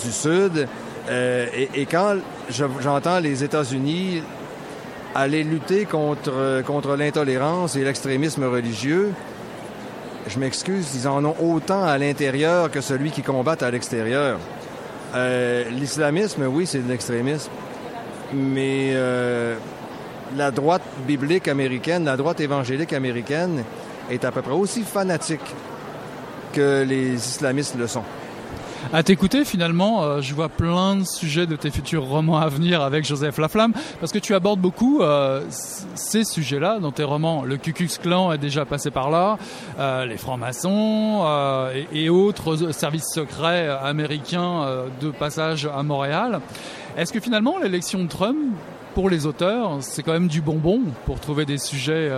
[0.03, 0.67] du Sud.
[1.09, 2.17] Euh, et, quand
[2.49, 4.21] j'entends les États-Unis
[5.15, 9.11] aller lutter contre, contre l'intolérance et l'extrémisme religieux,
[10.27, 14.37] je m'excuse, ils en ont autant à l'intérieur que celui qui combattent à l'extérieur.
[15.15, 17.49] Euh, L'islamisme, oui, c'est de l'extrémisme,
[18.33, 19.55] mais euh,
[20.35, 23.63] la droite biblique américaine, la droite évangélique américaine
[24.09, 25.55] est à peu près aussi fanatique
[26.53, 28.03] que les islamistes le sont.
[28.91, 32.81] À t'écouter, finalement, euh, je vois plein de sujets de tes futurs romans à venir
[32.81, 35.43] avec Joseph Laflamme, parce que tu abordes beaucoup euh,
[35.93, 37.43] ces sujets-là dans tes romans.
[37.43, 37.99] Le Ku Klux
[38.33, 39.37] est déjà passé par là,
[39.77, 41.23] euh, les francs-maçons
[41.93, 44.65] et, autres services secrets américains
[44.99, 46.41] de passage à Montréal.
[46.97, 48.37] Est-ce que finalement, l'élection de Trump,
[48.95, 52.09] pour les auteurs, c'est quand même du bonbon pour trouver des sujets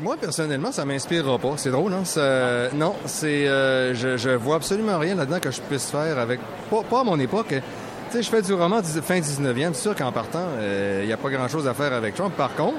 [0.00, 1.54] moi, personnellement, ça m'inspirera pas.
[1.56, 2.04] C'est drôle, hein?
[2.04, 6.40] Ça, non, c'est, euh, je, je vois absolument rien là-dedans que je puisse faire avec,
[6.70, 7.48] pas, à mon époque.
[7.48, 7.62] Tu
[8.10, 9.70] sais, je fais du roman fin 19e.
[9.72, 12.34] C'est sûr qu'en partant, il euh, n'y a pas grand-chose à faire avec Trump.
[12.36, 12.78] Par contre,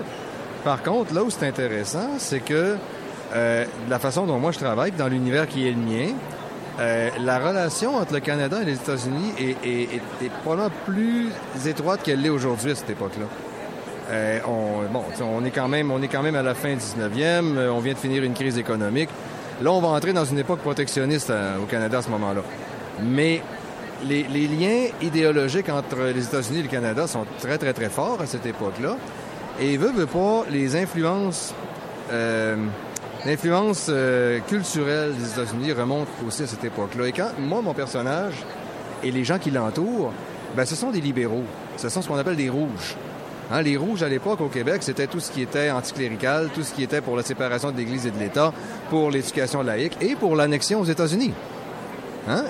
[0.63, 2.75] par contre, là où c'est intéressant, c'est que
[3.33, 6.13] euh, la façon dont moi je travaille, dans l'univers qui est le mien,
[6.77, 9.31] la relation entre le Canada et les États-Unis
[9.63, 11.29] est probablement plus
[11.65, 13.27] étroite qu'elle l'est aujourd'hui à cette époque-là.
[14.09, 14.39] Euh,
[15.21, 17.57] on, est quand même, on est quand même à la fin 19e.
[17.57, 19.09] Euh, on vient de finir une crise économique.
[19.61, 22.41] Là, on va entrer dans une époque protectionniste euh, au Canada à ce moment-là.
[23.03, 23.41] Mais
[24.03, 28.25] les, liens idéologiques entre les États-Unis et le Canada sont très, très, très forts à
[28.25, 28.97] cette époque-là.
[29.59, 31.55] Et veut, veut pas, les influences,
[32.11, 32.57] euh,
[33.25, 33.89] l'influence
[34.47, 37.07] culturelle des États-Unis remonte aussi à cette époque-là.
[37.07, 38.35] Et quand moi, mon personnage
[39.01, 40.11] et les gens qui l'entourent,
[40.55, 41.45] ben, ce sont des libéraux.
[41.77, 42.95] Ce sont ce qu'on appelle des rouges.
[43.51, 46.73] Hein, les rouges à l'époque au Québec, c'était tout ce qui était anticlérical, tout ce
[46.73, 48.51] qui était pour la séparation de l'Église et de l'État,
[48.89, 51.31] pour l'éducation laïque et pour l'annexion aux États-Unis.
[52.27, 52.45] Hein?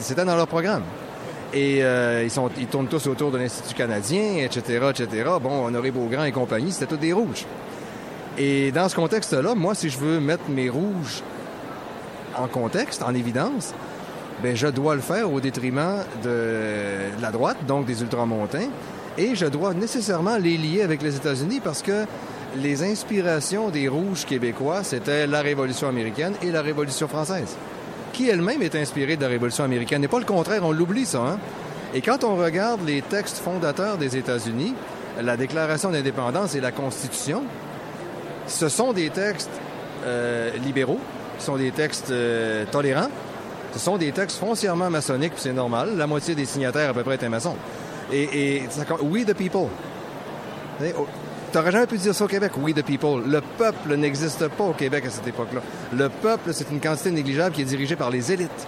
[0.00, 0.82] C'était dans leur programme.
[1.52, 2.26] Et euh,
[2.58, 5.30] ils, tournent tous autour de l'Institut canadien, etc., etc.
[5.42, 7.44] Bon, Honoré Beaugrand et compagnie, c'était tous des rouges.
[8.38, 11.22] Et dans ce contexte-là, moi, si je veux mettre mes rouges
[12.36, 13.74] en contexte, en évidence,
[14.42, 18.68] ben je dois le faire au détriment de la droite, donc des ultramontains,
[19.20, 22.06] et je dois nécessairement les lier avec les États-Unis parce que
[22.56, 27.54] les inspirations des rouges québécois, c'était la Révolution américaine et la Révolution française,
[28.14, 30.02] qui elle-même est inspirée de la Révolution américaine.
[30.02, 31.18] Et pas le contraire, on l'oublie ça.
[31.18, 31.38] Hein?
[31.92, 34.74] Et quand on regarde les textes fondateurs des États-Unis,
[35.20, 37.42] la Déclaration d'indépendance et la Constitution,
[38.46, 39.50] ce sont des textes
[40.06, 41.00] euh, libéraux,
[41.38, 43.10] ce sont des textes euh, tolérants,
[43.74, 45.90] ce sont des textes foncièrement maçonniques, c'est normal.
[45.96, 47.56] La moitié des signataires à peu près étaient maçons.
[48.12, 49.68] Et, et ça, we the people.
[51.52, 53.22] T'aurais jamais pu dire ça au Québec, we the people.
[53.26, 55.60] Le peuple n'existe pas au Québec à cette époque-là.
[55.92, 58.66] Le peuple, c'est une quantité négligeable qui est dirigée par les élites.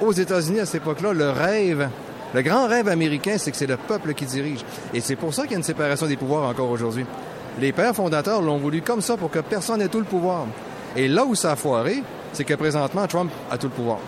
[0.00, 1.88] Aux États-Unis, à cette époque-là, le rêve,
[2.32, 4.64] le grand rêve américain, c'est que c'est le peuple qui dirige.
[4.94, 7.04] Et c'est pour ça qu'il y a une séparation des pouvoirs encore aujourd'hui.
[7.60, 10.46] Les pères fondateurs l'ont voulu comme ça pour que personne n'ait tout le pouvoir.
[10.96, 13.98] Et là où ça a foiré, c'est que présentement, Trump a tout le pouvoir.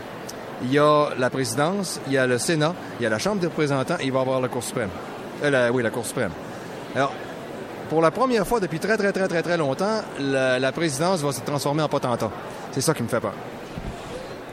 [0.62, 3.40] Il y a la présidence, il y a le Sénat, il y a la Chambre
[3.40, 4.88] des représentants et il va y avoir la Cour suprême.
[5.42, 6.30] Euh, oui, la Cour suprême.
[6.94, 7.12] Alors,
[7.90, 11.32] pour la première fois depuis très, très, très, très, très longtemps, la, la présidence va
[11.32, 12.30] se transformer en potentat.
[12.72, 13.32] C'est ça qui me fait peur.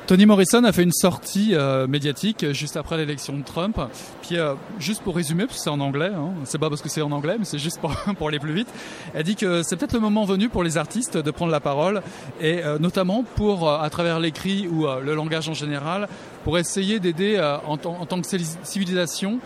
[0.06, 3.80] Tony Morrison a fait une sortie euh, médiatique juste après l'élection de Trump.
[4.22, 6.90] Puis, euh, juste pour résumer, parce que c'est en anglais, hein, c'est pas parce que
[6.90, 8.68] c'est en anglais, mais c'est juste pour, pour, aller plus vite.
[9.14, 12.02] Elle dit que c'est peut-être le moment venu pour les artistes de prendre la parole,
[12.42, 16.10] et euh, notamment pour, à travers l'écrit ou le langage en général,
[16.44, 18.28] pour essayer d'aider en, tant que
[18.64, 19.40] civilisation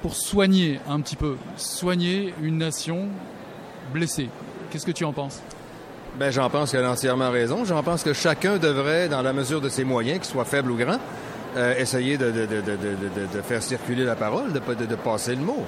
[0.00, 3.08] pour soigner un petit peu, soigner une nation
[3.92, 4.28] blessée.
[4.70, 5.42] Qu'est-ce que tu en penses?
[6.18, 7.64] Ben, j'en pense qu'elle a entièrement raison.
[7.64, 10.76] J'en pense que chacun devrait, dans la mesure de ses moyens, qu'il soit faible ou
[10.76, 10.98] grand,
[11.56, 15.64] euh, essayer de, de, de, de, faire circuler la parole, de, de, passer le mot.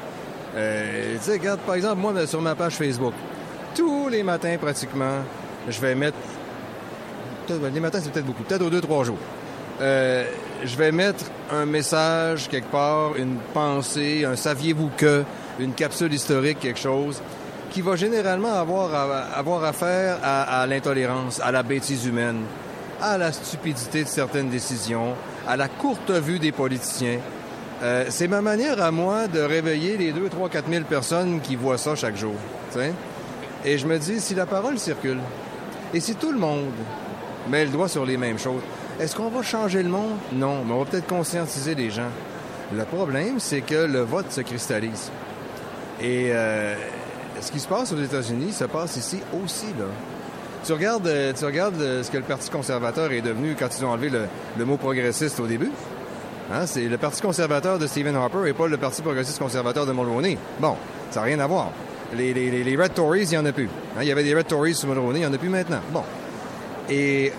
[0.57, 3.15] Euh, tu sais, regarde, par exemple, moi, sur ma page Facebook,
[3.75, 5.23] tous les matins, pratiquement,
[5.69, 6.17] je vais mettre...
[7.49, 9.19] Les matins, c'est peut-être beaucoup, peut-être aux deux, trois jours.
[9.81, 10.25] Euh,
[10.65, 15.23] je vais mettre un message quelque part, une pensée, un saviez-vous que,
[15.61, 17.21] une capsule historique, quelque chose
[17.77, 22.41] qui va généralement avoir, à, avoir affaire à, l'intolérance, à la bêtise humaine,
[23.03, 25.15] à la stupidité de certaines décisions,
[25.47, 27.19] à la courte vue des politiciens.
[27.83, 31.55] Euh, c'est ma manière à moi de réveiller les 2, 3, 4 000 personnes qui
[31.55, 32.33] voient ça chaque jour.
[33.63, 35.19] Et je me dis, si la parole circule,
[35.93, 36.73] et si tout le monde
[37.51, 38.63] met le doigt sur les mêmes choses,
[38.99, 40.17] est-ce qu'on va changer le monde?
[40.33, 42.09] Non, mais on va peut-être conscientiser les gens.
[42.75, 45.11] Le problème, c'est que le vote se cristallise.
[46.01, 46.75] Et euh,
[47.41, 49.67] ce qui se passe aux États-Unis se passe ici aussi.
[49.79, 49.87] Là.
[50.65, 54.11] Tu regardes, tu regardes ce que le Parti conservateur est devenu quand ils ont enlevé
[54.11, 55.71] le, mot progressiste au début.
[56.53, 59.93] Hein, c'est le Parti conservateur de Stephen Harper et pas le Parti progressiste conservateur de
[59.93, 60.39] Mulroney.
[60.59, 60.77] Bon,
[61.11, 61.71] ça n'a rien à voir.
[62.17, 63.69] Les Red Tories, il n'y en a plus.
[63.97, 65.81] Hein, il y avait des Red Tories sous Mulroney, il n'y en a plus maintenant.
[65.93, 66.03] Bon.
[66.89, 67.33] Et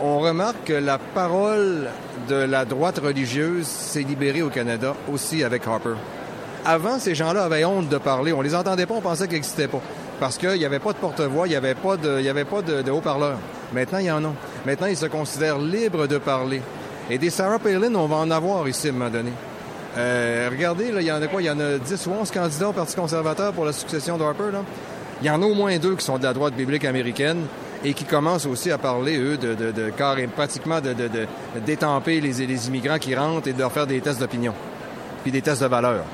[0.00, 1.88] on remarque que la parole
[2.28, 5.94] de la droite religieuse s'est libérée au Canada aussi avec Harper.
[6.64, 8.32] Avant, ces gens-là avaient honte de parler.
[8.32, 9.80] On les entendait pas, on pensait qu'ils n'existaient pas.
[10.18, 13.38] Parce qu'il n'y avait pas de porte-voix, il n'y avait pas de, de, haut-parleur.
[13.72, 14.32] Maintenant, il y en a.
[14.66, 16.60] Maintenant, ils se considèrent libres de parler.
[17.08, 19.30] Et des Sarah Palin, on va en avoir ici à un moment donné.
[19.96, 21.40] Euh, regardez, il y en a quoi?
[21.42, 24.50] Il y en a 10 ou 11 candidats au Parti conservateur pour la succession d'Harper.
[25.22, 27.46] Il y en a au moins deux qui sont de la droite biblique américaine
[27.82, 29.90] et qui commencent aussi à parler, eux, de, de,
[30.36, 30.94] pratiquement de-
[31.64, 34.54] d'étamper les, les immigrants qui rentrent et de leur faire des tests d'opinion,
[35.22, 36.04] puis des tests de valeur.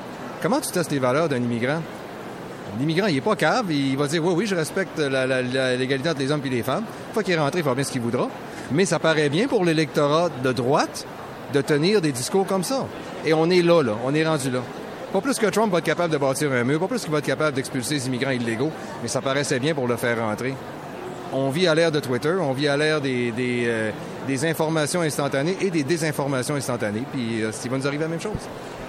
[0.41, 1.81] Comment tu testes les valeurs d'un immigrant?
[2.79, 6.31] L'immigrant, il n'est pas cave, il va dire, oui, oui, je respecte l'égalité entre les
[6.31, 6.83] hommes et les femmes.
[7.07, 8.29] Une fois qu'il est rentré, il fera bien ce qu'il voudra.
[8.71, 11.07] Mais ça paraît bien pour l'électorat de droite
[11.53, 12.85] de tenir des discours comme ça.
[13.25, 13.93] Et on est là, là.
[14.05, 14.59] On est rendu là.
[15.11, 17.19] Pas plus que Trump va être capable de bâtir un mur, pas plus qu'il va
[17.19, 18.71] être capable d'expulser les immigrants illégaux,
[19.01, 20.53] mais ça paraissait bien pour le faire rentrer.
[21.31, 23.91] On vit à l'ère de Twitter, on vit à l'ère des, euh,
[24.43, 28.33] informations instantanées et des désinformations instantanées, puis euh, il va nous arriver la même chose.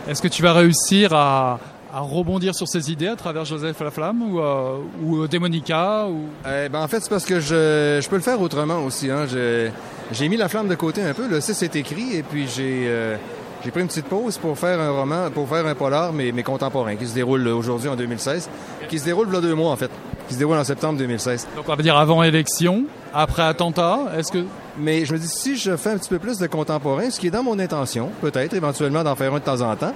[0.08, 1.60] Est-ce que tu vas réussir à,
[1.92, 6.22] rebondir sur ces idées à travers Joseph Laflamme ou, euh, ou Démonica ou...
[6.46, 9.10] Euh, ben, en fait, c'est parce que je, peux le faire autrement aussi.
[9.10, 9.26] Hein.
[9.26, 11.28] J'ai mis la flamme de côté un peu.
[11.28, 13.16] Le 6 est écrit et puis j'ai euh,
[13.62, 16.42] j'ai pris une petite pause pour faire un roman, pour faire un polar, mais, mais
[16.42, 18.48] contemporain, qui se déroule aujourd'hui en 2016,
[18.88, 19.90] qui se déroule il y a deux mois en fait,
[20.28, 21.48] qui se déroule en septembre 2016.
[21.56, 24.44] Donc on va dire avant élection, après attentat, est-ce que...
[24.78, 27.26] Mais je me dis, si je fais un petit peu plus de contemporain, ce qui
[27.26, 29.94] est dans mon intention, peut-être éventuellement d'en faire un de temps en temps,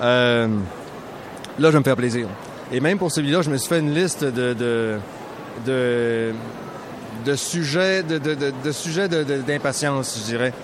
[0.00, 0.46] euh,
[1.58, 2.28] là, je vais me faire plaisir.
[2.72, 4.98] Et même pour celui-là, je me suis fait une liste de, de,
[5.66, 6.32] de,
[7.24, 10.54] de sujets de, de, de, de sujets d'impatience, je dirais,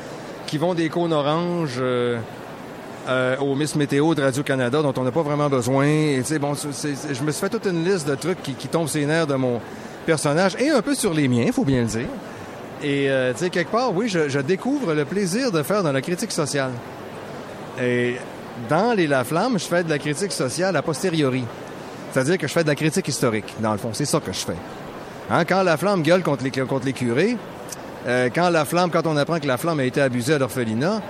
[0.47, 2.19] qui vont des cônes oranges euh,
[3.09, 5.85] euh, au Miss Météo de Radio-Canada, dont on n'a pas vraiment besoin.
[5.85, 9.07] Et, bon, je me suis fait toute une liste de trucs qui, tombent sur les
[9.07, 9.61] nerfs de mon
[10.07, 12.09] personnage, et un peu sur les miens, faut bien le dire.
[12.83, 16.73] Et, euh, quelque part, oui, je, découvre le plaisir de faire dans la critique sociale.
[17.81, 18.17] Et
[18.69, 21.45] dans Les La Flamme, je fais de la critique sociale a posteriori.
[22.13, 23.91] C'est-à-dire que je fais de la critique historique, dans le fond.
[23.93, 24.57] C'est ça que je fais.
[25.31, 27.37] Hein, quand La Flamme gueule contre les, contre les curés,
[28.07, 31.01] euh, quand La Flamme, quand on apprend que La Flamme a été abusée à l'orphelinat,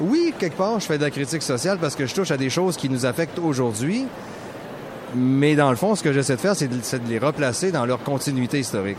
[0.00, 2.50] oui, quelque part, je fais de la critique sociale parce que je touche à des
[2.50, 4.06] choses qui nous affectent aujourd'hui.
[5.16, 8.02] Mais dans le fond, ce que j'essaie de faire, c'est de, les replacer dans leur
[8.02, 8.98] continuité historique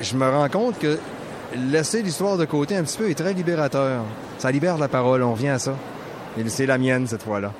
[0.00, 0.98] je me rends compte que
[1.56, 4.02] laisser l'histoire de côté un petit peu est très libérateur.
[4.38, 5.74] Ça libère la parole, on vient à ça.
[6.38, 7.52] Et c'est la mienne cette fois-là.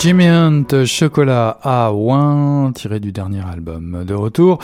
[0.00, 4.02] Jimmy Hunt, Chocolat à Ouin, tiré du dernier album.
[4.06, 4.58] De retour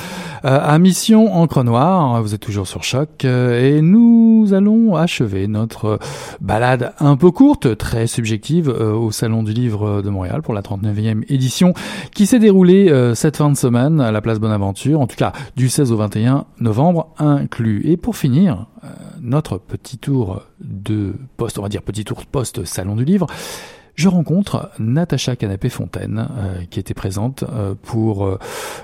[0.47, 5.47] euh, à Mission Encre Noire, vous êtes toujours sur Choc, euh, et nous allons achever
[5.47, 5.99] notre
[6.41, 10.63] balade un peu courte, très subjective, euh, au Salon du Livre de Montréal pour la
[10.63, 11.75] 39e édition,
[12.15, 15.69] qui s'est déroulée cette fin de semaine à la place Bonaventure, en tout cas du
[15.69, 17.83] 16 au 21 novembre inclus.
[17.85, 18.69] Et pour finir,
[19.21, 23.27] notre petit tour de poste, on va dire petit tour post Salon du Livre,
[23.97, 28.39] je rencontre Natacha Canapé-Fontaine, euh, qui était présente euh, pour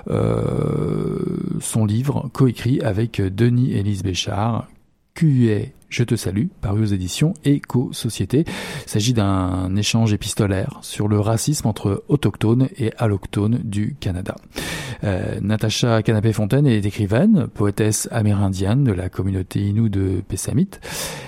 [0.09, 4.67] euh, son livre coécrit avec Denis Élise Béchard,
[5.13, 8.45] QA je te salue, paru aux éditions Éco-Société.
[8.47, 14.35] Il s'agit d'un échange épistolaire sur le racisme entre autochtones et allochtones du Canada.
[15.03, 20.69] Euh, Natacha Canapé-Fontaine est écrivaine, poétesse amérindienne de la communauté Innu de Pessamit.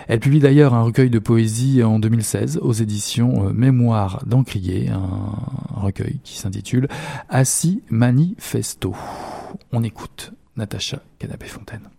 [0.08, 5.80] Elle publie d'ailleurs un recueil de poésie en 2016 aux éditions euh, Mémoire d'Encrier, un
[5.80, 6.88] recueil qui s'intitule
[7.30, 8.96] Assis Manifesto.
[9.72, 11.90] On écoute Natacha Canapé-Fontaine.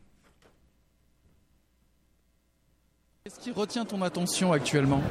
[3.27, 5.03] Qu'est-ce qui retient ton attention actuellement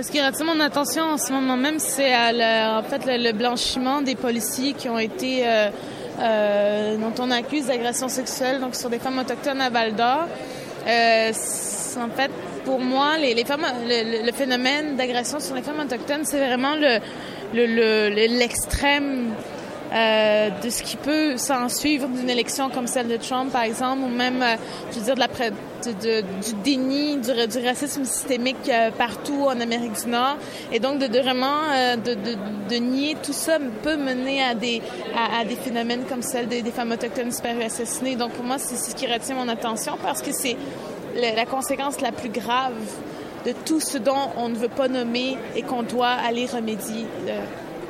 [0.00, 4.14] ce qui retient mon attention en ce moment même, c'est en fait le, blanchiment des
[4.14, 5.68] policiers qui ont été euh,
[6.20, 10.26] euh, dont on accuse d'agression sexuelle donc sur des femmes autochtones à Val d'Or.
[10.86, 11.32] Euh,
[11.98, 12.30] en fait,
[12.64, 16.98] pour moi, le, phénomène d'agression sur les femmes autochtones, c'est vraiment le
[17.52, 19.34] l'extrême
[19.92, 24.02] euh, de ce qui peut s'en suivre d'une élection comme celle de Trump, par exemple,
[24.02, 24.56] ou même, euh,
[24.90, 27.30] je veux dire, de la, de, du déni, du,
[27.64, 30.38] racisme systémique euh, partout en Amérique du Nord.
[30.72, 31.60] Et donc, de, de vraiment
[32.04, 32.14] de,
[32.68, 34.82] de, nier tout ça peut mener à des,
[35.16, 38.16] à, des phénomènes comme celle des, femmes autochtones super assassinées.
[38.16, 40.56] Donc, pour moi, c'est ce qui retient mon attention parce que c'est
[41.14, 42.74] la conséquence la plus grave
[43.46, 47.06] de tout ce dont on ne veut pas nommer et qu'on doit aller remédier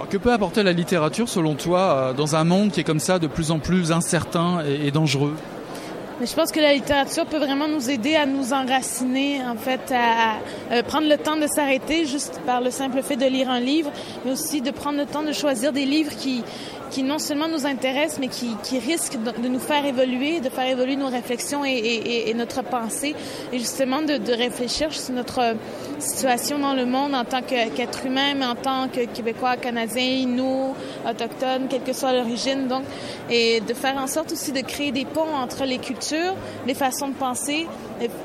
[0.05, 3.19] que peut apporter la littérature selon toi euh, dans un monde qui est comme ça
[3.19, 5.35] de plus en plus incertain et, dangereux?
[6.23, 10.37] Je pense que la littérature peut vraiment nous aider à nous enraciner, en fait, à,
[10.75, 13.91] à prendre le temps de s'arrêter juste par le simple fait de lire un livre,
[14.25, 16.43] mais aussi de prendre le temps de choisir des livres qui,
[16.91, 20.67] qui non seulement nous intéresse, mais qui, qui risque de, nous faire évoluer, de faire
[20.67, 23.15] évoluer nos réflexions et, et, et notre pensée,
[23.53, 25.57] et justement de, de, réfléchir sur notre
[25.99, 30.75] situation dans le monde en tant qu'être humain, mais en tant que Québécois, Canadien, nous,
[31.09, 32.83] autochtones, quelle que soit l'origine, donc,
[33.31, 36.35] et de faire en sorte aussi de créer des ponts entre les cultures,
[36.67, 37.67] les façons de penser,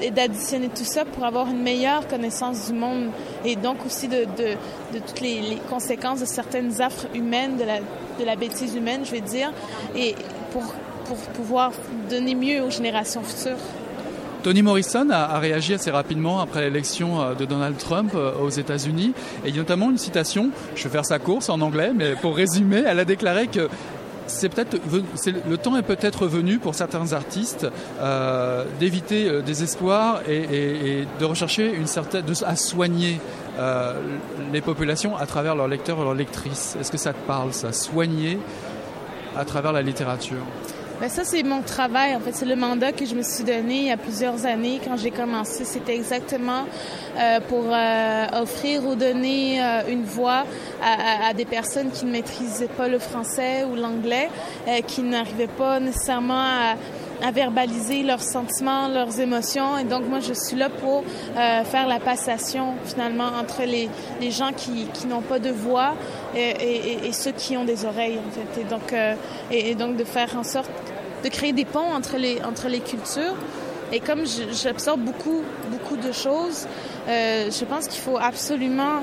[0.02, 3.10] et, d'additionner tout ça pour avoir une meilleure connaissance du monde,
[3.46, 4.56] et donc aussi de, de,
[4.94, 7.80] de toutes les, les, conséquences de certaines affres humaines, de la,
[8.22, 9.52] de la bêtise humaine, je vais dire,
[9.96, 10.16] et
[10.52, 10.64] pour,
[11.06, 11.72] pour pouvoir
[12.10, 13.58] donner mieux aux générations futures.
[14.44, 19.14] Tony Morrison a, réagi assez rapidement après l'élection euh, de Donald Trump euh, aux États-Unis.
[19.46, 22.16] Et il y a notamment une citation, je vais faire sa course en anglais, mais
[22.16, 23.70] pour résumer, elle a déclaré que
[24.32, 24.78] c'est peut-être
[25.50, 27.68] le temps est peut-être venu pour certains artistes
[28.00, 33.20] euh, d'éviter le désespoir et, de rechercher une certaine à soigner
[34.52, 36.76] les populations à travers leurs lecteurs et leurs lectrices.
[36.80, 37.74] Est-ce que ça te parle ça?
[37.74, 38.40] Soigner
[39.38, 40.46] à travers la littérature?
[41.02, 42.16] Ben ça, c'est mon travail.
[42.16, 44.80] En fait, c'est le mandat que je me suis donné il y a plusieurs années
[44.86, 45.66] quand j'ai commencé.
[45.66, 46.66] C'était exactement
[47.18, 50.46] euh, pour euh, offrir ou donner euh, une voix
[50.80, 54.30] à, à, des personnes qui ne maîtrisaient pas le français ou l'anglais,
[54.68, 56.76] euh, qui n'arrivaient pas nécessairement à
[57.22, 59.78] à verbaliser leurs sentiments, leurs émotions.
[59.78, 61.04] Et donc, moi, je suis là pour
[61.38, 65.94] euh, faire la passation, finalement, entre les, les gens qui, qui n'ont pas de voix
[66.36, 68.62] et, et, et, ceux qui ont des oreilles, en fait.
[68.62, 69.16] Et donc, euh,
[69.52, 70.70] et, donc, de faire en sorte
[71.24, 73.36] de créer des ponts entre les, entre les cultures.
[73.94, 76.66] Et comme j'absorbe beaucoup, beaucoup de choses,
[77.08, 79.02] euh, je pense qu'il faut absolument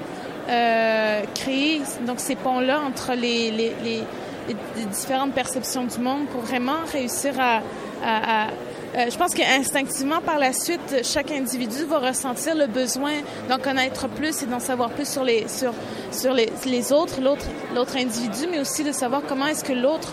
[0.48, 4.02] euh, créer donc ces ponts-là entre les, les, les,
[4.48, 7.60] les différentes perceptions du monde pour vraiment réussir à,
[8.03, 13.12] euh, je pense qu'instinctivement, par la suite, chaque individu va ressentir le besoin
[13.49, 15.72] d'en connaître plus et d'en savoir plus sur les, sur,
[16.11, 20.12] sur les, les autres, l'autre, individu, mais aussi de savoir comment est-ce que l'autre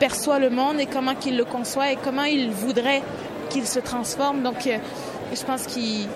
[0.00, 3.02] perçoit le monde et comment qu'il le conçoit et comment il voudrait
[3.48, 4.42] qu'il se transforme.
[4.42, 4.78] Donc, euh,
[5.34, 6.08] je pense qu'il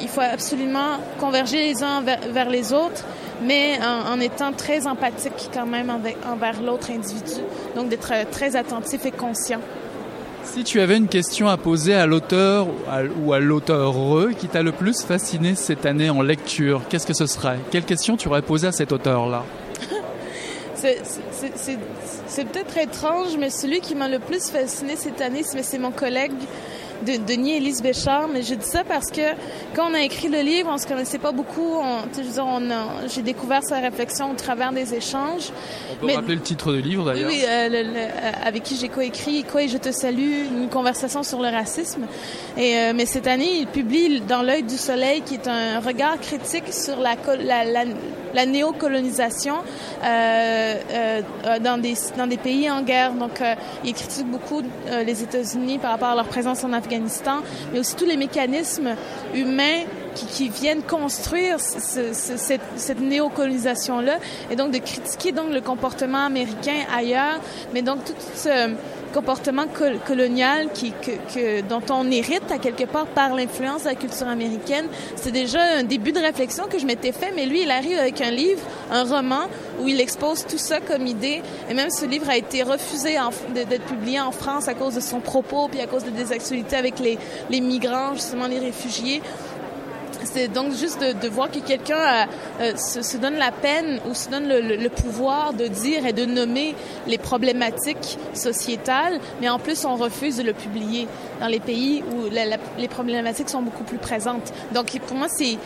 [0.00, 3.04] il faut absolument converger les uns vers, les autres,
[3.42, 7.40] mais en, en, étant très empathique quand même envers l'autre individu.
[7.76, 9.60] Donc, d'être très attentif et conscient.
[10.44, 12.66] Si tu avais une question à poser à l'auteur
[13.22, 13.94] ou à l'auteur
[14.38, 17.58] qui t'a le plus fasciné cette année en lecture, qu'est-ce que ce serait?
[17.70, 19.44] Quelle question tu aurais posé à cet auteur-là?
[20.74, 26.32] C'est peut-être étrange, mais celui qui m'a le plus fasciné cette année, c'est mon collègue
[27.06, 29.20] de Denis Élise Béchard, mais je dis ça parce que
[29.74, 31.78] quand on a écrit le livre, on se connaissait pas beaucoup.
[33.06, 35.50] j'ai découvert sa réflexion au travers des échanges.
[35.92, 37.28] On peut rappeler le titre du livre d'ailleurs.
[37.28, 38.08] Oui, euh, euh,
[38.44, 42.06] avec qui j'ai coécrit Quoi et je te salue, une conversation sur le racisme.
[42.56, 46.18] Et euh, mais cette année, il publie Dans l'œil du soleil, qui est un regard
[46.20, 47.16] critique sur la,
[47.64, 47.84] la,
[48.34, 49.56] la, néocolonisation
[50.02, 53.12] dans des dans des pays en guerre.
[53.12, 53.42] Donc,
[53.84, 54.62] il critique beaucoup
[55.04, 56.72] les États-Unis par rapport à leur présence en
[57.72, 58.96] Mais aussi tous les mécanismes
[59.34, 59.84] humains
[60.14, 64.18] qui, viennent construire ce, cette, cette néocolonisation-là,
[64.50, 67.40] et donc de critiquer donc le comportement américain ailleurs,
[67.72, 68.74] mais donc tout ce
[69.12, 69.66] comportement
[70.06, 74.86] colonial que, dont on hérite à quelque part par l'influence de la culture américaine.
[75.16, 78.20] C'est déjà un début de réflexion que je m'étais fait, mais lui, il arrive avec
[78.20, 79.48] un livre, un roman,
[79.80, 81.42] où il expose tout ça comme idée.
[81.68, 83.16] Et même ce livre a été refusé
[83.54, 86.76] d'être publié en France à cause de son propos, puis à cause de des actualités
[86.76, 89.22] avec les migrants, justement les réfugiés.
[90.24, 92.26] C'est donc juste de, de voir que quelqu'un
[92.60, 96.12] euh, se, se, donne la peine ou se donne le, le, pouvoir de dire et
[96.12, 96.74] de nommer
[97.06, 101.08] les problématiques sociétales, mais en plus on refuse de le publier
[101.40, 104.52] dans les pays où la, la, les problématiques sont beaucoup plus présentes.
[104.72, 105.58] Donc pour moi c'est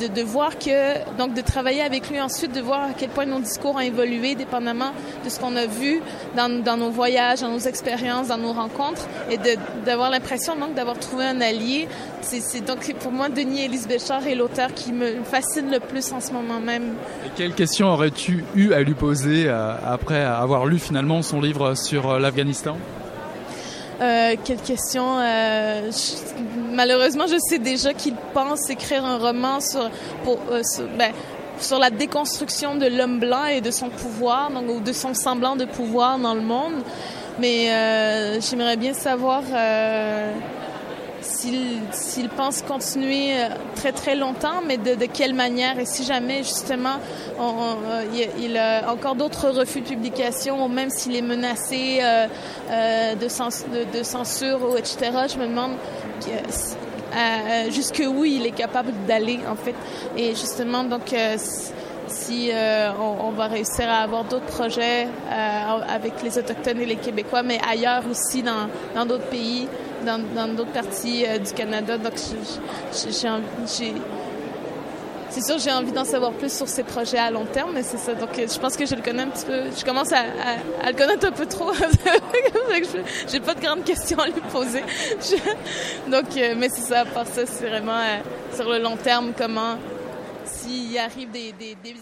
[0.00, 3.26] de, de voir que donc de travailler avec lui ensuite, de voir à quel point
[3.26, 4.92] nos discours ont évolué dépendamment
[5.24, 6.00] de ce qu'on a vu
[6.36, 9.38] dans, dans nos voyages, dans nos expériences, dans nos rencontres, et
[9.84, 11.88] d'avoir l'impression donc d'avoir trouvé un allié.
[12.22, 16.20] C'est donc pour moi Denis Elise Béchard est l'auteur qui me fascine le plus en
[16.20, 16.94] ce moment même.
[17.26, 21.74] Et quelle question aurais-tu eu à lui poser euh, après avoir lu finalement son livre
[21.74, 22.76] sur euh, l'Afghanistan?
[24.00, 29.90] Euh, quelle question euh, je, Malheureusement, je sais déjà qu'il pense écrire un roman sur,
[30.24, 31.12] pour, euh, sur, ben,
[31.60, 35.54] sur la déconstruction de l'homme blanc et de son pouvoir, donc ou de son semblant
[35.54, 36.82] de pouvoir dans le monde.
[37.38, 37.68] Mais
[38.40, 39.42] j'aimerais bien savoir
[41.22, 45.78] s'il pense continuer euh, très très longtemps, mais de, quelle manière?
[45.78, 46.98] Et si jamais justement
[47.40, 48.04] euh,
[48.38, 53.64] il, a encore d'autres refus de publication, ou même s'il est menacé euh, de, cens
[53.72, 55.10] de, de, censure ou etc.
[55.32, 55.72] Je me demande
[56.28, 59.74] euh, jusque où il est capable d'aller en fait.
[60.16, 61.14] Et justement donc
[62.08, 62.50] si
[62.98, 68.02] on, va réussir à avoir d'autres projets avec les autochtones et les Québécois, mais ailleurs
[68.10, 69.66] aussi dans d'autres pays
[70.04, 71.98] dans d'autres parties euh, du Canada.
[71.98, 72.14] Donc,
[75.32, 77.96] c'est sûr, j'ai envie d'en savoir plus sur ces projets à long terme, mais c'est
[77.96, 78.14] ça.
[78.14, 79.62] Donc, je pense que je le connais un petit peu.
[79.76, 80.24] Je commence à,
[80.86, 81.72] le connaître un peu trop.
[83.28, 84.82] j'ai pas de grandes questions à lui poser.
[86.08, 87.00] Donc, euh, mais c'est ça.
[87.00, 88.18] À part ça, c'est vraiment euh,
[88.54, 89.76] sur le long terme comment
[90.44, 91.94] s'il arrive des, des, des.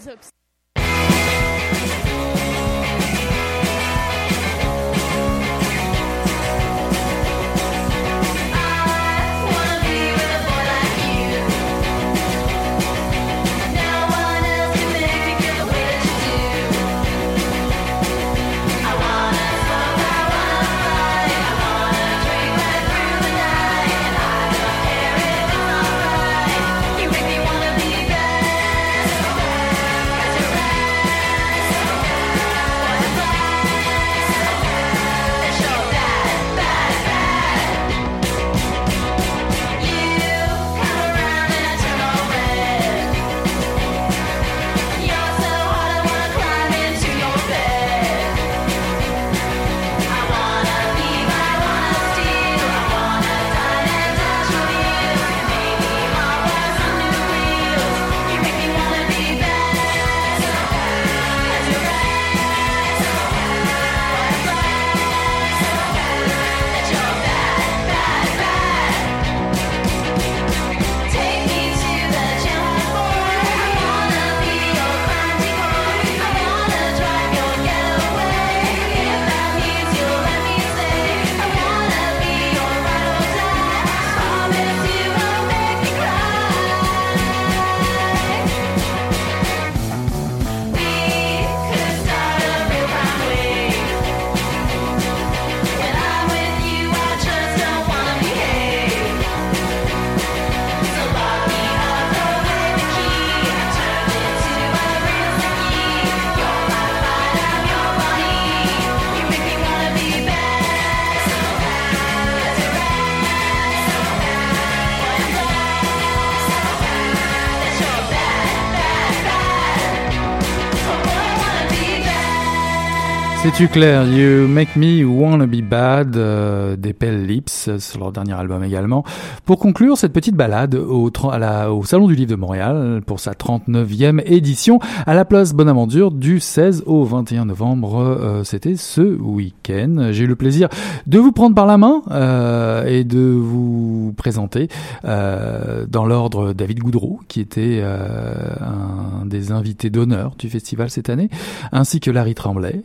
[123.61, 124.09] C'est-tu clair?
[124.09, 129.05] You Make Me Wanna Be Bad euh, des Pale Lips sur leur dernier album également.
[129.45, 133.21] Pour conclure cette petite balade au, à la, au Salon du Livre de Montréal pour
[133.21, 137.99] sa 39e édition à la place Bonaventure du 16 au 21 novembre.
[137.99, 140.09] Euh, C'était ce week-end.
[140.11, 140.71] J'ai eu le plaisir
[141.07, 144.69] de vous prendre par la main euh, et de vous présenter
[145.05, 148.33] euh, dans l'ordre David Goudreau qui était euh,
[148.63, 151.29] un des invités d'honneur du festival cette année
[151.73, 152.81] ainsi que Larry Tremblay.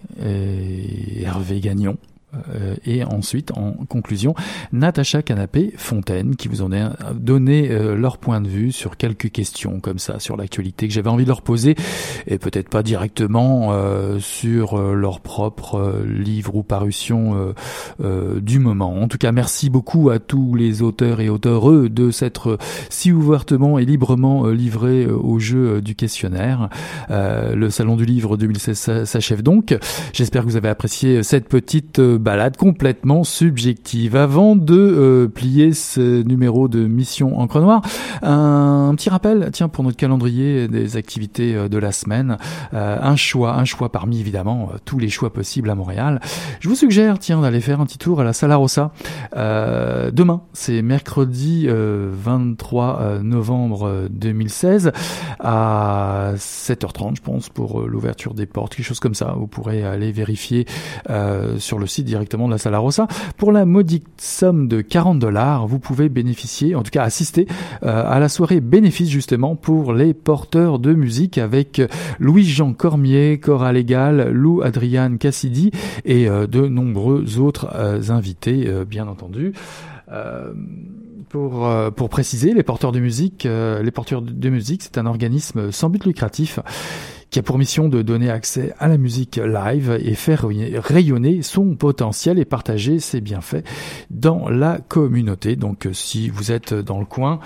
[1.24, 1.98] Hervé Gagnon.
[2.54, 4.36] Euh, et ensuite, en conclusion,
[4.72, 9.32] Natacha Canapé Fontaine, qui vous en a donné euh, leur point de vue sur quelques
[9.32, 11.76] questions comme ça, sur l'actualité que j'avais envie de leur poser,
[12.28, 17.54] et peut-être pas directement euh, sur leur propre livre ou parution
[18.00, 19.02] du moment.
[19.02, 22.58] En tout cas, merci beaucoup à tous les auteurs et auteureux de s'être
[22.90, 26.70] si ouvertement et librement livrés au jeu du questionnaire.
[27.10, 29.78] le Salon du Livre 2016 s'achève donc.
[30.14, 34.16] J'espère que vous avez apprécié cette petite balade complètement subjective.
[34.16, 37.84] Avant de euh, plier ce numéro de Mission Encre Noire,
[38.24, 42.40] un, petit rappel, tiens, pour notre calendrier des activités euh, de la semaine,
[42.74, 46.20] euh, un choix, un choix parmi évidemment tous les choix possibles à Montréal.
[46.62, 48.92] Je vous suggère, tiens, d'aller faire un petit tour à la Sala Rossa.
[49.36, 54.92] demain, c'est mercredi 23 novembre 2016
[55.40, 59.36] à 7h30, je pense, pour l'ouverture des portes, quelque chose comme ça.
[59.38, 60.66] Vous pourrez aller vérifier
[61.60, 63.08] sur le site directement de la Sala Rossa.
[63.36, 67.46] Pour la modique somme de 40 dollars, vous pouvez bénéficier, en tout cas assister
[67.84, 71.82] euh, à la soirée bénéfice justement pour les porteurs de musique avec
[72.20, 75.72] Louis-Jean Cormier, Cora Légal, Lou Adriane Cassidy
[76.06, 79.54] et euh, de nombreux autres euh, invités, bien entendu.
[81.36, 85.90] Pour, pour, préciser, les porteurs de musique, les porteurs de musique, c'est un organisme sans
[85.90, 86.62] but lucratif
[87.30, 91.76] qui a pour mission de donner accès à la musique live et faire rayonner son
[91.76, 93.66] potentiel et partager ses bienfaits
[94.10, 95.58] dans la communauté.
[95.58, 97.42] Donc si vous êtes dans le coin,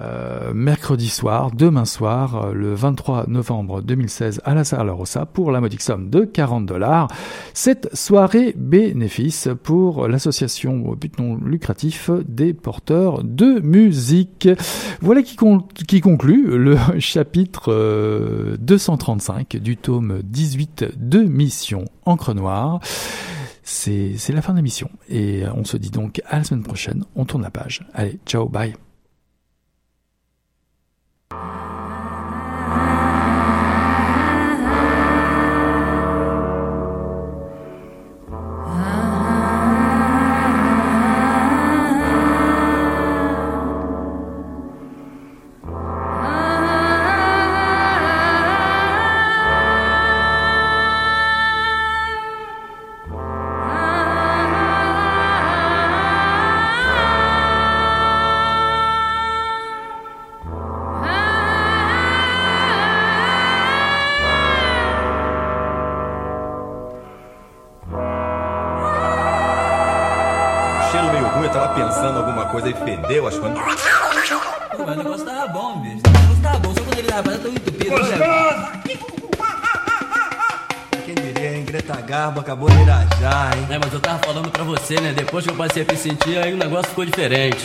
[0.00, 5.52] euh, mercredi soir, demain soir, euh, le 23 novembre 2016 à la Salle Rossa pour
[5.52, 7.06] la modique somme de 40 dollars.
[7.52, 14.48] Cette soirée bénéfice pour l'association au but non lucratif des porteurs de musique.
[15.00, 15.36] Voilà qui,
[16.00, 22.80] conclut le chapitre 235 euh, du tome 18 de Mission Encre Noire.
[23.62, 27.04] C'est la fin de l'émission et on se dit donc à la semaine prochaine.
[27.14, 27.86] On tourne la page.
[27.94, 28.74] Allez, ciao, bye.
[31.40, 31.73] Bye.
[85.34, 87.64] Depois que eu passei a me sentir, aí o negócio ficou diferente.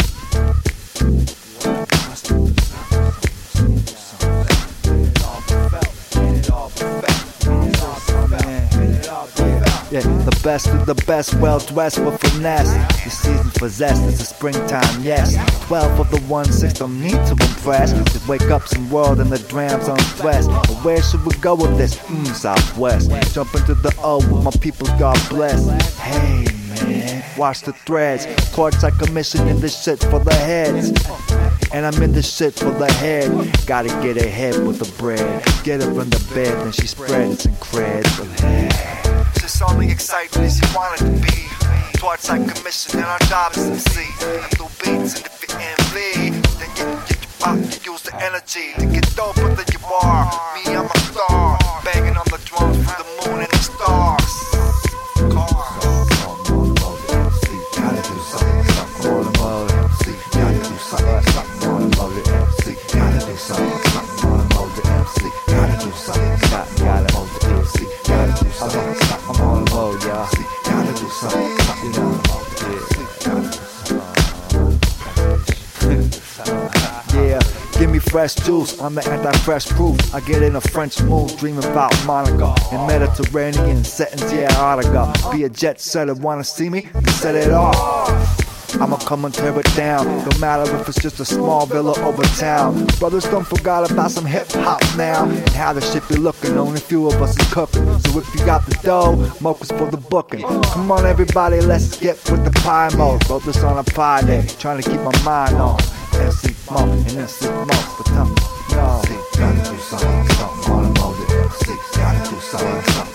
[10.01, 12.71] The best of the best, well dressed with finesse.
[13.03, 15.35] The season possessed, it's a springtime, yes.
[15.67, 17.93] Twelve of the one six don't need to impress.
[17.93, 20.47] Just wake up some world and the drams on stress.
[20.47, 21.95] But where should we go with this?
[21.95, 23.11] Mmm, Southwest.
[23.33, 25.67] Jump into the O with my people, God bless.
[25.97, 28.27] Hey, man, watch the threads.
[28.51, 30.91] Courts I commission in this shit for the heads.
[31.73, 33.31] And I'm in this shit for the head.
[33.65, 35.43] Gotta get ahead with the bread.
[35.63, 39.00] Get her in the bed, then she spreads and creds.
[39.51, 39.57] But.
[39.59, 41.99] Just only exciting as you want it to be.
[41.99, 44.07] Towards our commission and our job is to see.
[44.23, 48.73] And through beats and if you envy, then you, you, you, you use the energy
[48.77, 50.25] to get doper than you are.
[50.55, 52.10] Me, I'm a star, banging
[78.27, 78.79] fresh juice.
[78.79, 80.13] I'm the anti-fresh proof.
[80.13, 84.31] I get in a French mood, dreaming about Monaco in Mediterranean settings.
[84.31, 85.11] Yeah, I go.
[85.31, 86.87] Be a jet setter, wanna see me?
[87.07, 88.40] Set it off.
[88.81, 90.07] I'ma come and tear it down.
[90.27, 92.87] No matter if it's just a small villa over town.
[92.97, 95.25] Brothers don't forgot about some hip hop now.
[95.25, 96.57] And how the shit be looking.
[96.57, 97.85] Only a few of us is cooking.
[97.99, 100.41] So if you got the dough, mocha's for the booking.
[100.73, 103.29] Come on, everybody, let's get with the pie mode.
[103.29, 104.47] Wrote this on a pie day.
[104.57, 105.79] Trying to keep my mind on.
[106.71, 107.65] Mo and MC Mo.
[107.97, 108.35] But tell me,
[108.71, 109.01] no.
[109.37, 111.31] Gotta do something, something on the mode.
[111.31, 111.71] MC.
[111.93, 113.10] Gotta do something, something